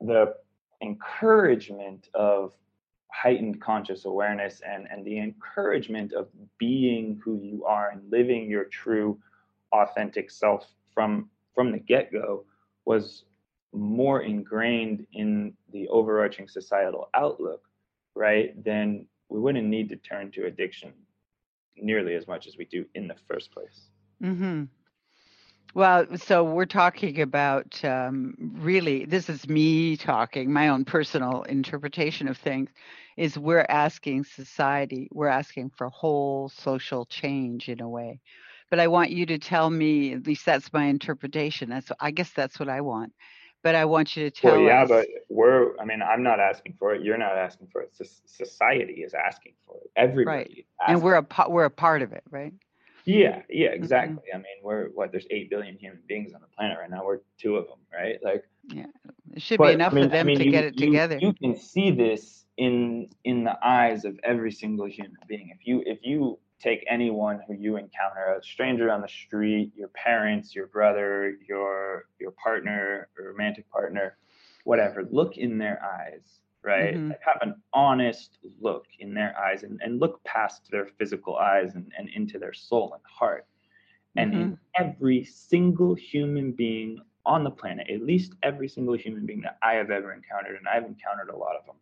[0.00, 0.34] the
[0.82, 2.52] encouragement of
[3.12, 8.64] heightened conscious awareness and and the encouragement of being who you are and living your
[8.64, 9.18] true
[9.72, 12.44] authentic self from from the get-go
[12.84, 13.24] was
[13.72, 17.62] more ingrained in the overarching societal outlook
[18.14, 20.92] right then we wouldn't need to turn to addiction
[21.76, 23.88] nearly as much as we do in the first place
[24.22, 24.64] mm-hmm.
[25.74, 32.26] Well, so we're talking about um, really, this is me talking, my own personal interpretation
[32.26, 32.70] of things
[33.16, 38.20] is we're asking society, we're asking for whole social change in a way.
[38.70, 41.68] But I want you to tell me, at least that's my interpretation.
[41.68, 43.12] That's I guess that's what I want.
[43.62, 44.88] But I want you to tell well, yeah, us.
[44.88, 47.02] but we're, I mean, I'm not asking for it.
[47.02, 47.92] You're not asking for it.
[48.26, 49.90] Society is asking for it.
[49.96, 50.66] Everybody.
[50.80, 50.88] Right.
[50.88, 52.52] And we're a, we're a part of it, right?
[53.04, 53.82] Yeah, yeah, mm-hmm.
[53.82, 54.16] exactly.
[54.16, 54.36] Mm-hmm.
[54.36, 55.12] I mean, we're what?
[55.12, 57.04] There's eight billion human beings on the planet right now.
[57.04, 58.18] We're two of them, right?
[58.22, 58.86] Like, yeah,
[59.32, 60.80] it should but, be enough I mean, for them I mean, to you, get it
[60.80, 61.18] you, together.
[61.20, 65.50] You can see this in in the eyes of every single human being.
[65.58, 69.88] If you if you take anyone who you encounter, a stranger on the street, your
[69.88, 74.16] parents, your brother, your your partner, romantic partner,
[74.64, 76.94] whatever, look in their eyes right?
[76.94, 77.10] Mm-hmm.
[77.10, 81.74] Like have an honest look in their eyes and, and look past their physical eyes
[81.74, 83.46] and, and into their soul and heart.
[84.16, 84.40] And mm-hmm.
[84.40, 89.58] in every single human being on the planet, at least every single human being that
[89.62, 91.76] I have ever encountered, and I've encountered a lot of them,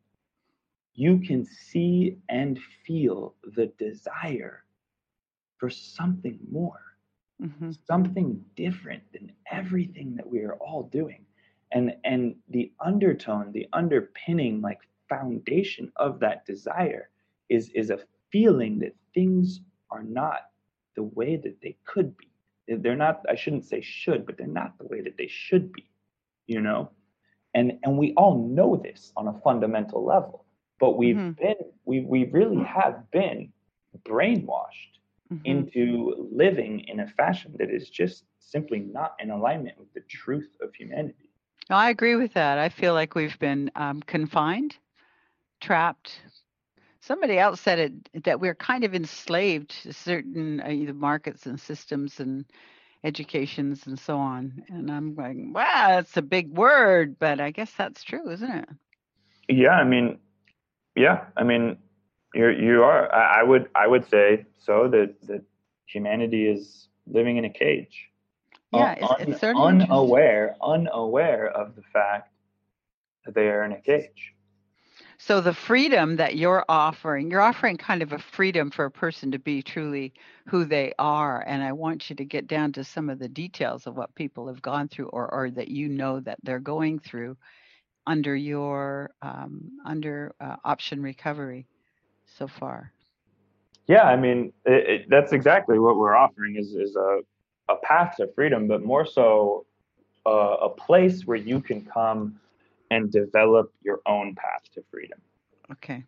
[0.95, 4.65] you can see and feel the desire
[5.59, 6.81] for something more,
[7.41, 7.71] mm-hmm.
[7.87, 11.26] something different than everything that we are all doing
[11.73, 17.09] and and the undertone the underpinning like foundation of that desire
[17.49, 17.99] is is a
[18.31, 20.51] feeling that things are not
[20.95, 22.29] the way that they could be
[22.69, 25.89] they're not i shouldn't say should but they're not the way that they should be
[26.47, 26.91] you know
[27.55, 30.45] and and we all know this on a fundamental level
[30.79, 31.43] but we've mm-hmm.
[31.43, 33.53] been we we really have been
[34.05, 34.99] brainwashed
[35.33, 35.45] mm-hmm.
[35.45, 40.51] into living in a fashion that is just simply not in alignment with the truth
[40.61, 41.26] of humanity
[41.71, 42.59] no, I agree with that.
[42.59, 44.77] I feel like we've been um, confined,
[45.61, 46.21] trapped.
[47.01, 52.21] Somebody else said it that we're kind of enslaved to certain uh, markets and systems
[52.21, 52.45] and
[53.05, 54.65] educations and so on.
[54.69, 58.69] And I'm going, wow, that's a big word, but I guess that's true, isn't it?
[59.49, 60.19] Yeah, I mean,
[60.97, 61.79] yeah, I mean,
[62.35, 63.13] you're you are.
[63.15, 65.43] I, I would I would say so that that
[65.87, 68.11] humanity is living in a cage
[68.73, 72.31] yeah, it's, it's unaware, unaware of the fact
[73.25, 74.35] that they are in a cage.
[75.19, 79.31] So the freedom that you're offering, you're offering kind of a freedom for a person
[79.33, 80.13] to be truly
[80.47, 81.43] who they are.
[81.47, 84.47] And I want you to get down to some of the details of what people
[84.49, 87.37] have gone through or, or that you know that they're going through
[88.07, 91.67] under your um, under uh, option recovery
[92.39, 92.93] so far.
[93.87, 97.21] Yeah, I mean, it, it, that's exactly what we're offering is, is a
[97.69, 99.67] a path to freedom, but more so
[100.27, 102.39] uh, a place where you can come
[102.91, 105.21] and develop your own path to freedom.
[105.73, 106.05] Okay.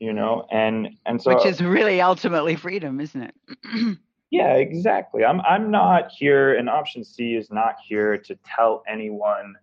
[0.00, 3.98] You know, and and so which is really ultimately freedom, isn't it?
[4.30, 5.24] yeah, exactly.
[5.24, 9.56] I'm I'm not here, and Option C is not here to tell anyone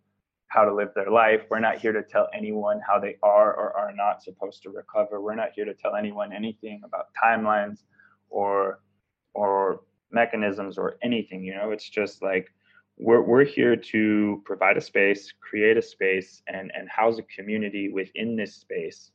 [0.47, 1.43] how to live their life.
[1.49, 5.21] We're not here to tell anyone how they are or are not supposed to recover.
[5.21, 7.83] We're not here to tell anyone anything about timelines
[8.29, 8.79] or
[9.33, 9.81] or
[10.11, 11.71] mechanisms or anything you know?
[11.71, 12.51] It's just like
[12.97, 17.89] we're, we're here to provide a space create a space and and house a community
[17.89, 19.11] within this space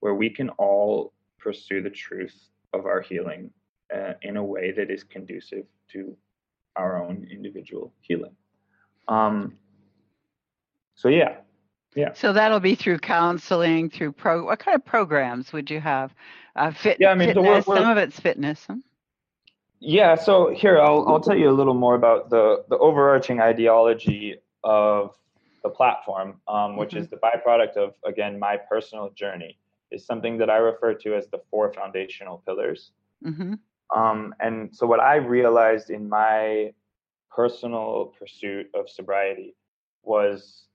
[0.00, 3.50] where we can all pursue the truth of our healing
[3.94, 6.16] uh, in a way that is conducive to
[6.76, 8.34] our own individual healing.
[9.08, 9.54] Um
[10.94, 11.36] so yeah.
[11.94, 12.12] Yeah.
[12.12, 16.12] So that'll be through counseling through pro what kind of programs would you have?
[16.56, 18.76] Uh, fit, yeah i mean fitness, so we're, we're, some of it's fitness huh?
[19.80, 24.36] Yeah, so here I'll I'll tell you a little more about the the overarching ideology
[24.62, 25.16] of
[25.62, 26.98] the platform, um, which mm-hmm.
[26.98, 29.58] is the byproduct of again my personal journey.
[29.90, 32.90] Is something that I refer to as the four foundational pillars.
[33.24, 33.54] Mm-hmm.
[33.96, 36.72] Um, and so what I realized in my
[37.30, 39.54] personal pursuit of sobriety
[40.02, 40.66] was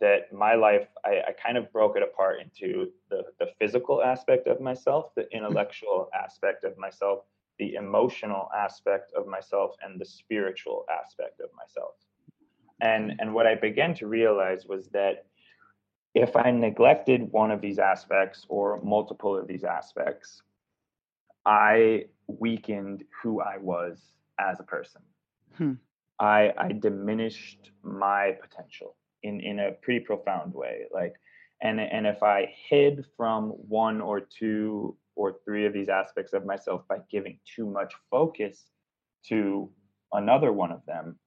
[0.00, 4.46] that my life I, I, kind of broke it apart into the the physical aspect
[4.46, 7.20] of myself, the intellectual aspect of myself,
[7.58, 11.94] the emotional aspect of myself and the spiritual aspect of myself.
[12.80, 15.26] And and what I began to realize was that
[16.14, 20.42] if I neglected one of these aspects or multiple of these aspects,
[21.46, 25.02] I weakened who I was as a person.
[25.56, 25.72] Hmm.
[26.20, 30.82] I, I diminished my potential in, in a pretty profound way.
[30.92, 31.14] Like,
[31.62, 36.46] and, and if I hid from one or two or three of these aspects of
[36.46, 38.66] myself by giving too much focus
[39.28, 39.70] to
[40.12, 41.18] another one of them,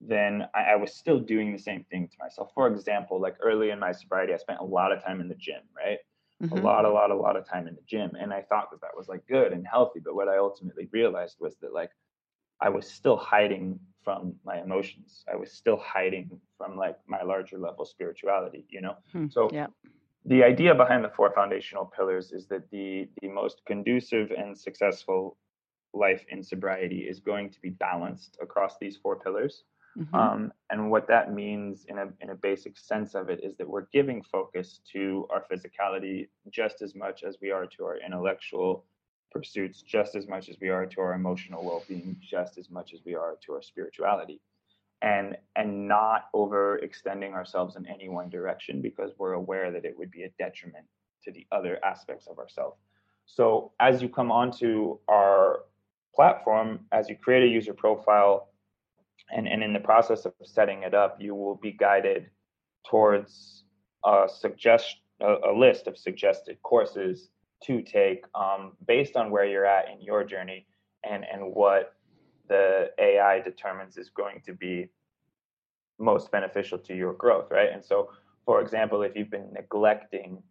[0.00, 2.50] then I, I, was still doing the same thing to myself.
[2.54, 5.34] For example, like early in my sobriety, I spent a lot of time in the
[5.34, 5.98] gym, right?
[6.42, 6.58] Mm-hmm.
[6.58, 8.10] A lot, a lot, a lot of time in the gym.
[8.18, 10.00] And I thought that that was like good and healthy.
[10.04, 11.90] But what I ultimately realized was that like
[12.60, 15.24] I was still hiding from my emotions.
[15.32, 18.96] I was still hiding from like my larger level spirituality, you know?
[19.12, 19.26] Hmm.
[19.30, 19.68] So yeah.
[20.24, 25.36] The idea behind the four foundational pillars is that the the most conducive and successful
[25.94, 29.64] life in sobriety is going to be balanced across these four pillars.
[29.98, 30.14] Mm-hmm.
[30.14, 33.68] Um, and what that means in a, in a basic sense of it is that
[33.68, 38.86] we're giving focus to our physicality just as much as we are to our intellectual
[39.30, 43.00] pursuits, just as much as we are to our emotional well-being, just as much as
[43.04, 44.40] we are to our spirituality.
[45.02, 50.12] And, and not overextending ourselves in any one direction because we're aware that it would
[50.12, 50.86] be a detriment
[51.24, 52.78] to the other aspects of ourselves.
[53.26, 55.64] So as you come onto our
[56.14, 58.48] platform, as you create a user profile,
[59.30, 62.30] and, and in the process of setting it up, you will be guided
[62.88, 63.64] towards
[64.04, 67.28] a suggest a, a list of suggested courses
[67.64, 70.66] to take um, based on where you're at in your journey
[71.04, 71.94] and and what
[72.52, 74.88] the AI determines is going to be
[75.98, 77.70] most beneficial to your growth, right?
[77.72, 78.10] And so,
[78.44, 80.42] for example, if you've been neglecting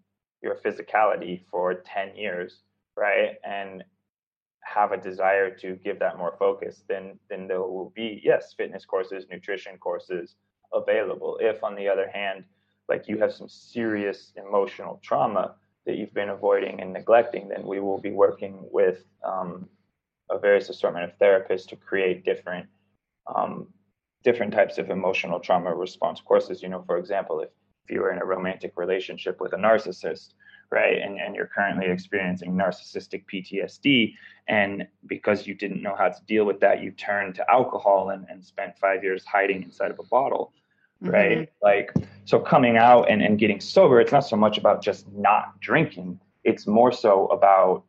[0.42, 2.62] your physicality for 10 years,
[2.98, 3.84] right, and
[4.64, 8.86] have a desire to give that more focus, then then there will be yes, fitness
[8.86, 10.36] courses, nutrition courses
[10.74, 11.38] available.
[11.42, 12.46] If on the other hand,
[12.90, 17.80] like you have some serious emotional trauma that you've been avoiding and neglecting, then we
[17.80, 19.68] will be working with um,
[20.32, 22.68] a various assortment of therapists to create different
[23.36, 23.68] um,
[24.24, 26.62] different types of emotional trauma response courses.
[26.62, 27.50] You know, for example, if
[27.84, 30.34] if you were in a romantic relationship with a narcissist,
[30.72, 31.02] right?
[31.02, 34.14] And, and you're currently experiencing narcissistic PTSD.
[34.48, 38.26] And because you didn't know how to deal with that, you turned to alcohol and,
[38.30, 40.54] and spent five years hiding inside of a bottle,
[41.02, 41.40] right?
[41.40, 41.44] Mm-hmm.
[41.62, 41.94] Like,
[42.26, 46.20] so coming out and, and getting sober, it's not so much about just not drinking,
[46.44, 47.84] it's more so about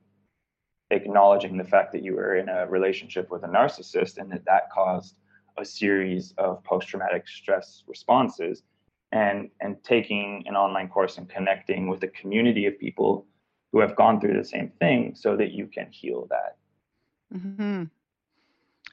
[0.93, 4.71] acknowledging the fact that you were in a relationship with a narcissist and that that
[4.71, 5.17] caused
[5.59, 8.63] a series of post traumatic stress responses
[9.11, 13.27] and and taking an online course and connecting with a community of people
[13.73, 16.57] who have gone through the same thing so that you can heal that
[17.35, 17.85] mm-hmm.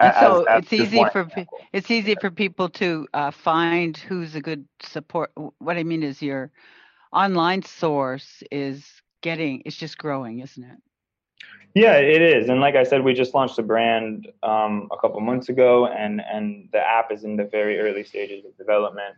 [0.02, 1.60] As, so it's easy for example.
[1.74, 6.22] it's easy for people to uh, find who's a good support what i mean is
[6.22, 6.52] your
[7.12, 8.86] online source is
[9.22, 10.78] getting it's just growing isn't it
[11.74, 15.20] yeah it is and like i said we just launched the brand um, a couple
[15.20, 19.16] months ago and and the app is in the very early stages of development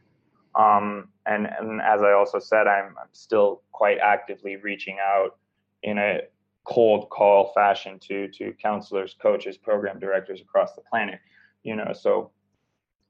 [0.55, 5.37] um, and, and as I also said, I'm, I'm still quite actively reaching out
[5.83, 6.21] in a
[6.63, 11.19] cold call fashion to to counselors, coaches, program directors across the planet.
[11.63, 12.31] You know, so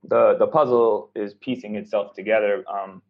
[0.04, 2.64] the the puzzle is piecing itself together.
[2.72, 3.02] Um,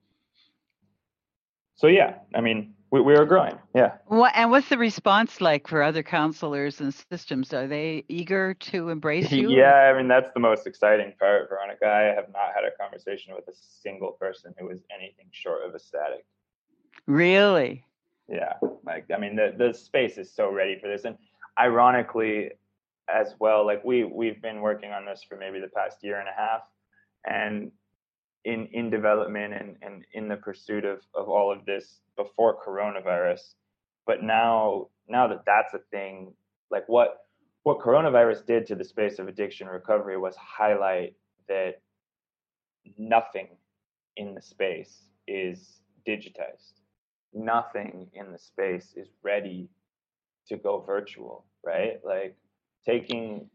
[1.75, 3.57] so yeah, I mean, we, we are growing.
[3.73, 3.93] Yeah.
[4.07, 7.53] What and what's the response like for other counselors and systems?
[7.53, 9.49] Are they eager to embrace you?
[9.49, 11.87] yeah, I mean that's the most exciting part, Veronica.
[11.87, 15.73] I have not had a conversation with a single person who was anything short of
[15.73, 16.25] ecstatic.
[17.07, 17.85] Really?
[18.27, 18.53] Yeah.
[18.85, 21.05] Like I mean the the space is so ready for this.
[21.05, 21.17] And
[21.57, 22.51] ironically
[23.09, 26.27] as well, like we we've been working on this for maybe the past year and
[26.27, 26.61] a half.
[27.25, 27.71] And
[28.45, 33.55] in in development and, and in the pursuit of, of all of this before coronavirus.
[34.05, 36.33] But now now that that's a thing
[36.69, 37.25] like what
[37.63, 41.13] what coronavirus did to the space of addiction recovery was highlight
[41.47, 41.81] that
[42.97, 43.49] nothing
[44.17, 46.81] in the space is digitized.
[47.33, 49.69] Nothing in the space is ready
[50.47, 51.99] to go virtual right?
[52.03, 52.35] Like
[52.85, 53.49] taking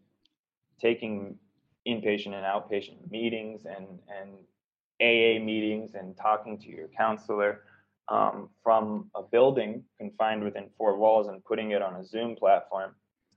[0.81, 1.37] taking
[1.87, 3.87] inpatient and outpatient meetings and
[4.21, 4.31] and
[5.01, 7.63] AA meetings and talking to your counselor
[8.09, 12.95] um, from a building confined within four walls and putting it on a Zoom platform,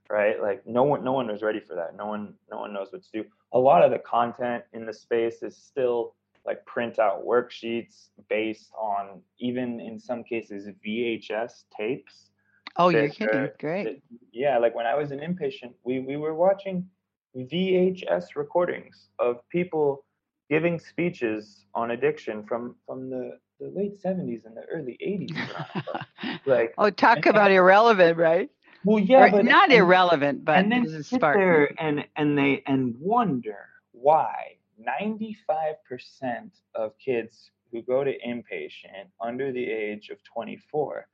[0.08, 0.40] right?
[0.40, 1.96] Like no one, no one was ready for that.
[1.96, 3.24] No one, no one knows what to do.
[3.52, 6.14] A lot of the content in the space is still
[6.46, 12.30] like print out worksheets based on even in some cases VHS tapes.
[12.76, 13.50] Oh, you're kidding.
[13.58, 13.84] Great.
[13.84, 14.02] that-
[14.32, 16.88] yeah, like when I was an inpatient, we, we were watching
[17.36, 20.04] VHS recordings of people
[20.50, 25.30] giving speeches on addiction from, from the, the late 70s and the early 80s.
[25.32, 26.06] Veronica.
[26.46, 28.50] like, oh, talk about irrelevant, right?
[28.84, 32.04] well, yeah, Or but not and- irrelevant, but and then this is sit there and
[32.16, 33.58] and they and wonder
[33.92, 41.06] why 95% of kids who go to inpatient under the age of 24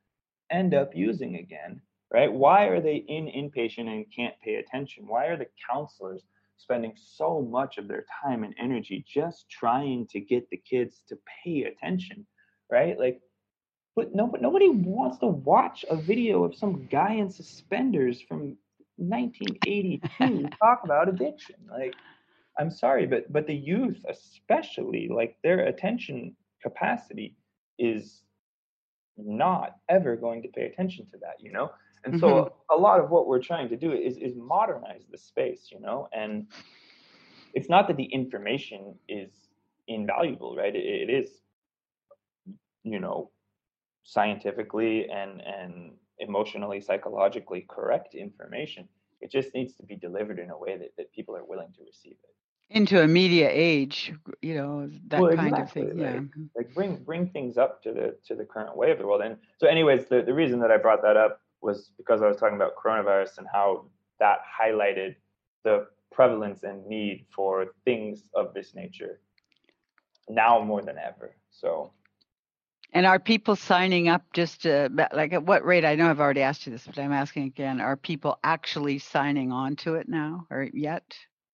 [0.50, 1.80] end up using again
[2.12, 6.22] right why are they in inpatient and can't pay attention why are the counselors
[6.56, 11.18] spending so much of their time and energy just trying to get the kids to
[11.44, 12.26] pay attention
[12.70, 13.20] right like
[13.96, 18.58] but no, but nobody wants to watch a video of some guy in suspenders from
[18.96, 21.56] 1982 talk about addiction.
[21.70, 21.94] Like,
[22.58, 27.36] I'm sorry, but but the youth, especially, like their attention capacity
[27.78, 28.22] is
[29.16, 31.70] not ever going to pay attention to that, you know.
[32.06, 32.78] And so mm-hmm.
[32.78, 36.08] a lot of what we're trying to do is is modernize the space, you know.
[36.12, 36.46] And
[37.52, 39.30] it's not that the information is
[39.88, 40.74] invaluable, right?
[40.74, 41.30] It, it is,
[42.84, 43.30] you know,
[44.04, 48.88] scientifically and and emotionally psychologically correct information
[49.20, 51.82] it just needs to be delivered in a way that, that people are willing to
[51.84, 55.98] receive it Into a media age, you know, that Well, kind exactly, of thing.
[55.98, 56.12] Yeah.
[56.12, 56.44] Mm-hmm.
[56.56, 59.36] like bring bring things up to the to the current way of the world and
[59.58, 62.56] so anyways the, the reason that i brought that up was because i was talking
[62.56, 63.84] about coronavirus and how
[64.20, 65.16] that highlighted
[65.64, 69.20] the prevalence and need for things of this nature
[70.28, 71.92] now more than ever so
[72.92, 75.84] And are people signing up just to, like at what rate?
[75.84, 77.80] I know I've already asked you this, but I'm asking again.
[77.80, 81.04] Are people actually signing on to it now or yet?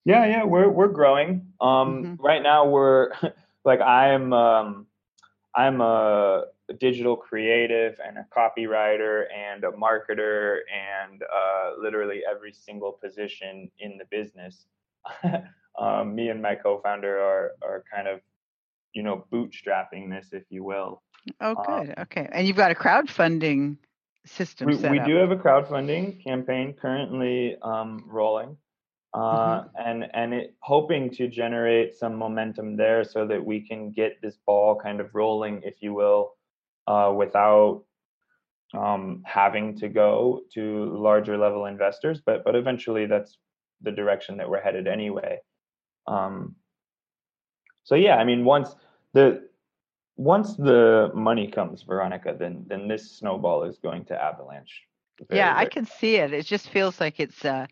[0.05, 1.53] Yeah, yeah, we're we're growing.
[1.61, 2.19] Um, Mhm.
[2.21, 3.11] right now we're
[3.65, 4.87] like I'm um,
[5.55, 6.44] I'm a
[6.78, 13.98] digital creative and a copywriter and a marketer and uh, literally every single position in
[13.98, 14.66] the business.
[15.78, 18.20] um, me and my co-founder are are kind of
[18.94, 21.03] you know bootstrapping this, if you will.
[21.40, 21.94] Oh, Uh, good.
[21.98, 22.28] Okay.
[22.32, 23.76] And you've got a crowdfunding
[24.24, 28.57] system We, we do have a crowdfunding campaign currently um, rolling,
[29.15, 34.21] uh, and and it hoping to generate some momentum there so that we can get
[34.23, 36.35] this ball kind of rolling, if you will,
[36.87, 37.85] uh, without
[38.75, 42.23] um, having to go to larger level investors.
[42.25, 43.37] But but eventually, that's
[43.83, 45.41] the direction that we're headed anyway.
[46.07, 46.57] Um,
[47.85, 48.75] so yeah, I mean, once
[49.13, 49.49] the
[50.17, 54.85] once the money comes, Veronica, then then this snowball is going to avalanche.
[55.29, 56.33] very, yeah, I very can see it.
[56.33, 57.67] It just feels like it's uh,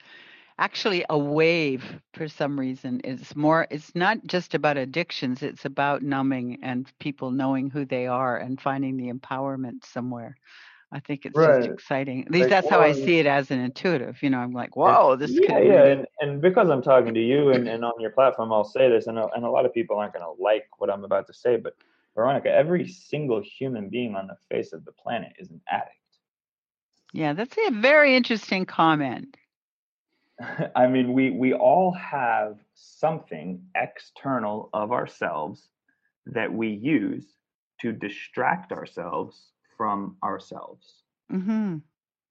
[0.61, 1.85] actually a wave
[2.15, 3.01] for some reason.
[3.05, 8.07] It's more, it's not just about addictions, it's about numbing and people knowing who they
[8.07, 10.37] are and finding the empowerment somewhere.
[10.93, 11.63] I think it's Right.
[11.63, 12.25] just exciting.
[12.27, 14.23] At least Like, that's how I see it as an intuitive.
[14.23, 17.21] You know, I'm like, whoa, this yeah, could yeah, and, and because I'm talking to
[17.21, 19.75] you and, and on your platform, I'll say this, and a, and a lot of
[19.75, 21.75] people aren't going to like what I'm about to say, but
[22.15, 25.97] Veronica, every single human being on the face of the planet is an addict.
[27.13, 29.37] Yeah, that's a very interesting comment.
[30.77, 35.69] I mean, we we all have something external of ourselves
[36.27, 37.27] that we use
[37.81, 41.03] to distract ourselves from ourselves.
[41.31, 41.79] hmm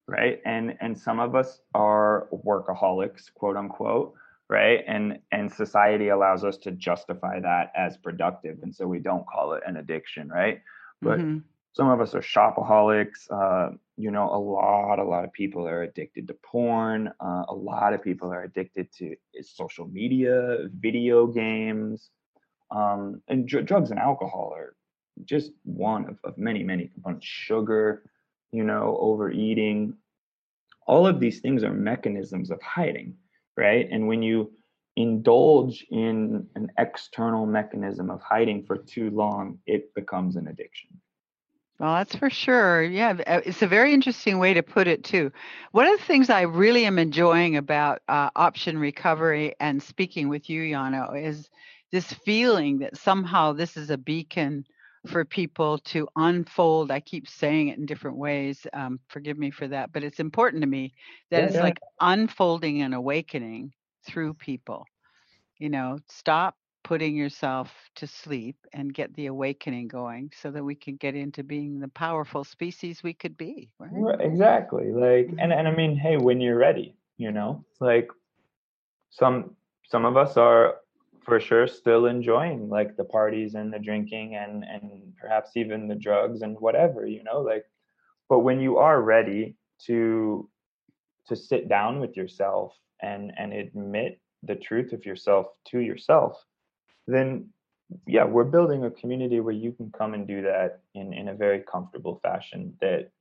[0.07, 0.41] right?
[0.45, 4.13] And and some of us are workaholics quote unquote
[4.49, 4.83] right?
[4.87, 9.53] And and society allows us to justify that as productive and so we don't call
[9.53, 10.61] it an addiction right?
[11.01, 11.37] But hmm
[11.73, 15.83] some of us are shopaholics uh, you know a lot a lot of people are
[15.83, 21.27] addicted to porn uh, a lot of people are addicted to uh, social media video
[21.27, 22.09] games
[22.71, 24.73] um, and dr- drugs and alcohol are
[25.25, 27.27] just one of, of many many components.
[27.27, 28.03] Sugar
[28.53, 29.93] you know overeating
[30.87, 33.15] all of these things are mechanisms of hiding
[33.57, 33.89] right?
[33.91, 34.53] And when you
[34.95, 40.89] indulge in an external mechanism of hiding for too long it becomes an addiction
[41.79, 42.83] Well, that's for sure.
[42.83, 45.31] Yeah, uh, it's a very interesting way to put it too.
[45.71, 50.49] One of the things I really am enjoying about uh, option recovery and speaking with
[50.49, 51.49] you, Yanni, is
[51.91, 54.65] this feeling that somehow this is a beacon
[55.07, 56.91] for people to unfold.
[56.91, 58.67] I keep saying it in different ways.
[58.73, 60.93] Um, forgive me for that, but it's important to me
[61.31, 61.61] that Yeah, it's yeah.
[61.61, 63.71] like unfolding and awakening
[64.05, 64.85] through people.
[65.57, 70.75] You know, stop putting yourself to sleep and get the awakening going so that we
[70.75, 74.07] can get into being the powerful species we could be, right?
[74.07, 74.91] Right, exactly.
[74.91, 75.53] Like, and Mhm.
[75.53, 78.09] and I mean, hey, when you're ready, you know, like
[79.09, 79.55] some
[79.85, 80.77] some of us are
[81.21, 85.95] for sure still enjoying like the parties and the drinking and and perhaps even the
[85.95, 87.65] drugs and whatever, you know, like.
[88.29, 89.55] But when you are ready,
[89.85, 90.49] to
[91.27, 96.45] to sit down with yourself and and admit the truth of yourself to yourself
[97.07, 97.47] then
[98.05, 101.33] yeah we're building a community where you can come and do that in in a
[101.33, 103.11] very comfortable fashion that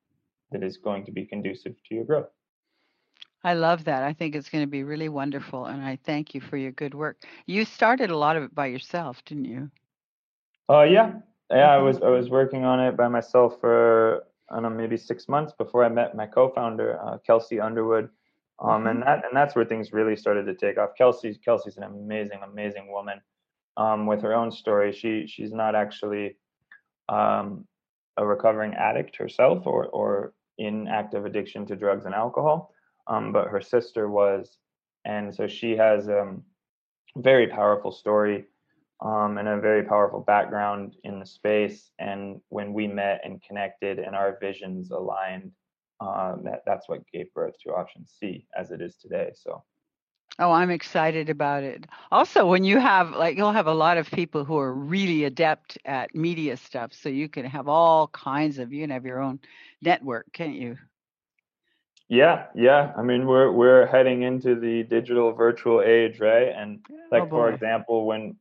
[0.50, 2.28] that is going to be conducive to your growth
[3.44, 4.02] I love that.
[4.02, 6.94] I think it's going to be really wonderful, and I thank you for your good
[6.94, 7.22] work.
[7.46, 9.70] You started a lot of it by yourself, didn't you?
[10.68, 11.12] Uh, yeah,
[11.50, 11.70] yeah.
[11.70, 15.28] I was I was working on it by myself for I don't know maybe six
[15.28, 18.10] months before I met my co-founder uh, Kelsey Underwood,
[18.58, 18.86] um, mm-hmm.
[18.88, 20.90] and that and that's where things really started to take off.
[20.98, 23.20] Kelsey's Kelsey's an amazing amazing woman,
[23.78, 24.92] um, with her own story.
[24.92, 26.36] She she's not actually
[27.08, 27.66] um,
[28.18, 32.74] a recovering addict herself or or in active addiction to drugs and alcohol
[33.08, 34.58] um, but her sister was,
[35.04, 36.42] and so she has a um,
[37.16, 38.44] very powerful story
[39.04, 41.90] um, and a very powerful background in the space.
[41.98, 45.52] And when we met and connected, and our visions aligned,
[46.00, 49.30] uh, that that's what gave birth to Option C as it is today.
[49.34, 49.64] So.
[50.38, 51.86] Oh, I'm excited about it.
[52.12, 55.78] Also, when you have like you'll have a lot of people who are really adept
[55.84, 59.40] at media stuff, so you can have all kinds of you can have your own
[59.82, 60.76] network, can't you?
[62.08, 62.92] Yeah, yeah.
[62.96, 66.48] I mean, we're we're heading into the digital virtual age, right?
[66.48, 68.36] And oh, like oh for example, when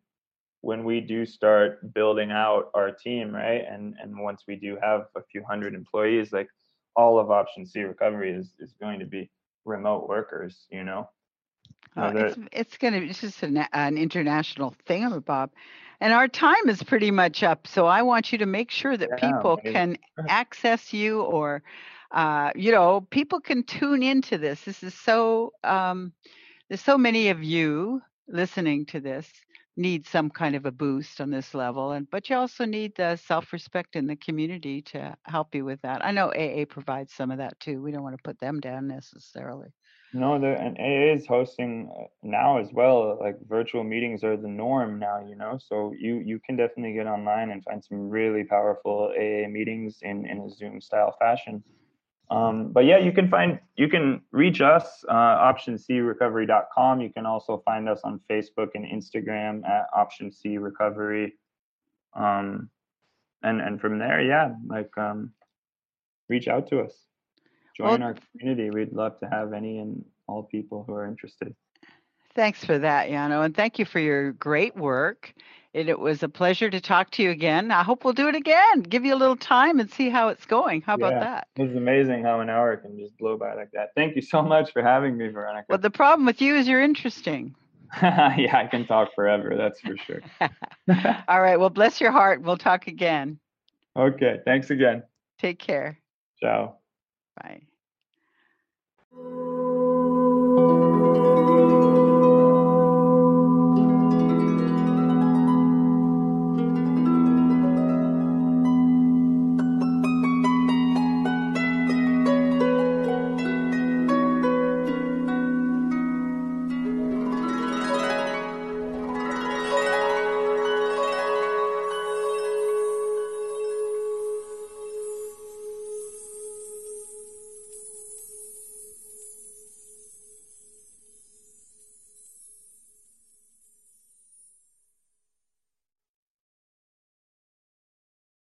[0.61, 3.63] when we do start building out our team, right?
[3.69, 6.49] And and once we do have a few hundred employees, like
[6.95, 9.29] all of Option C recovery is is going to be
[9.65, 11.09] remote workers, you know.
[11.95, 15.51] Uh, it's it's going to be just an, an international thing, Bob,
[16.01, 17.67] and our time is pretty much up.
[17.67, 21.63] So I want you to make sure that yeah, people can access you or
[22.11, 24.61] uh, you know, people can tune into this.
[24.61, 26.13] This is so, um,
[26.69, 29.29] there's so many of you listening to this
[29.79, 33.15] need some kind of a boost on this level and but you also need the
[33.15, 37.37] self-respect in the community to help you with that i know aa provides some of
[37.37, 39.69] that too we don't want to put them down necessarily
[40.13, 44.47] no the and aa is hosting uh, now as well like virtual meetings are the
[44.47, 48.43] norm now you know so you you can definitely get online and find some really
[48.43, 51.63] powerful aa meetings in in a zoom style fashion
[52.29, 57.01] um, but yeah, you can find you can reach us uh, optioncrecovery.com.
[57.01, 61.35] You can also find us on Facebook and Instagram at Option C Recovery.
[62.13, 62.69] Um,
[63.43, 65.31] and and from there, yeah, like um,
[66.27, 67.06] reach out to us,
[67.77, 68.69] join well, our community.
[68.69, 71.55] We'd love to have any and all people who are interested.
[72.35, 75.33] Thanks for that, Yanni, and thank you for your great work
[75.77, 77.69] it, it was a pleasure to talk to you again.
[77.69, 78.81] I hope we'll do it again.
[78.81, 80.81] Give you a little time and see how it's going.
[80.81, 81.47] How about that?
[81.55, 83.89] It was amazing how an hour can just blow by like that.
[83.95, 85.65] Thank you so much for having me, Veronica.
[85.69, 87.53] Well, the problem with you is you're interesting.
[88.01, 89.55] yeah, I can talk forever.
[89.55, 90.23] That's for sure.
[91.27, 91.59] All right.
[91.59, 92.41] Well, bless your heart.
[92.41, 93.39] We'll talk again.
[93.95, 94.39] Okay.
[94.45, 95.03] Thanks again.
[95.37, 95.99] Take care.
[96.41, 96.77] Ciao.
[97.41, 97.61] Bye.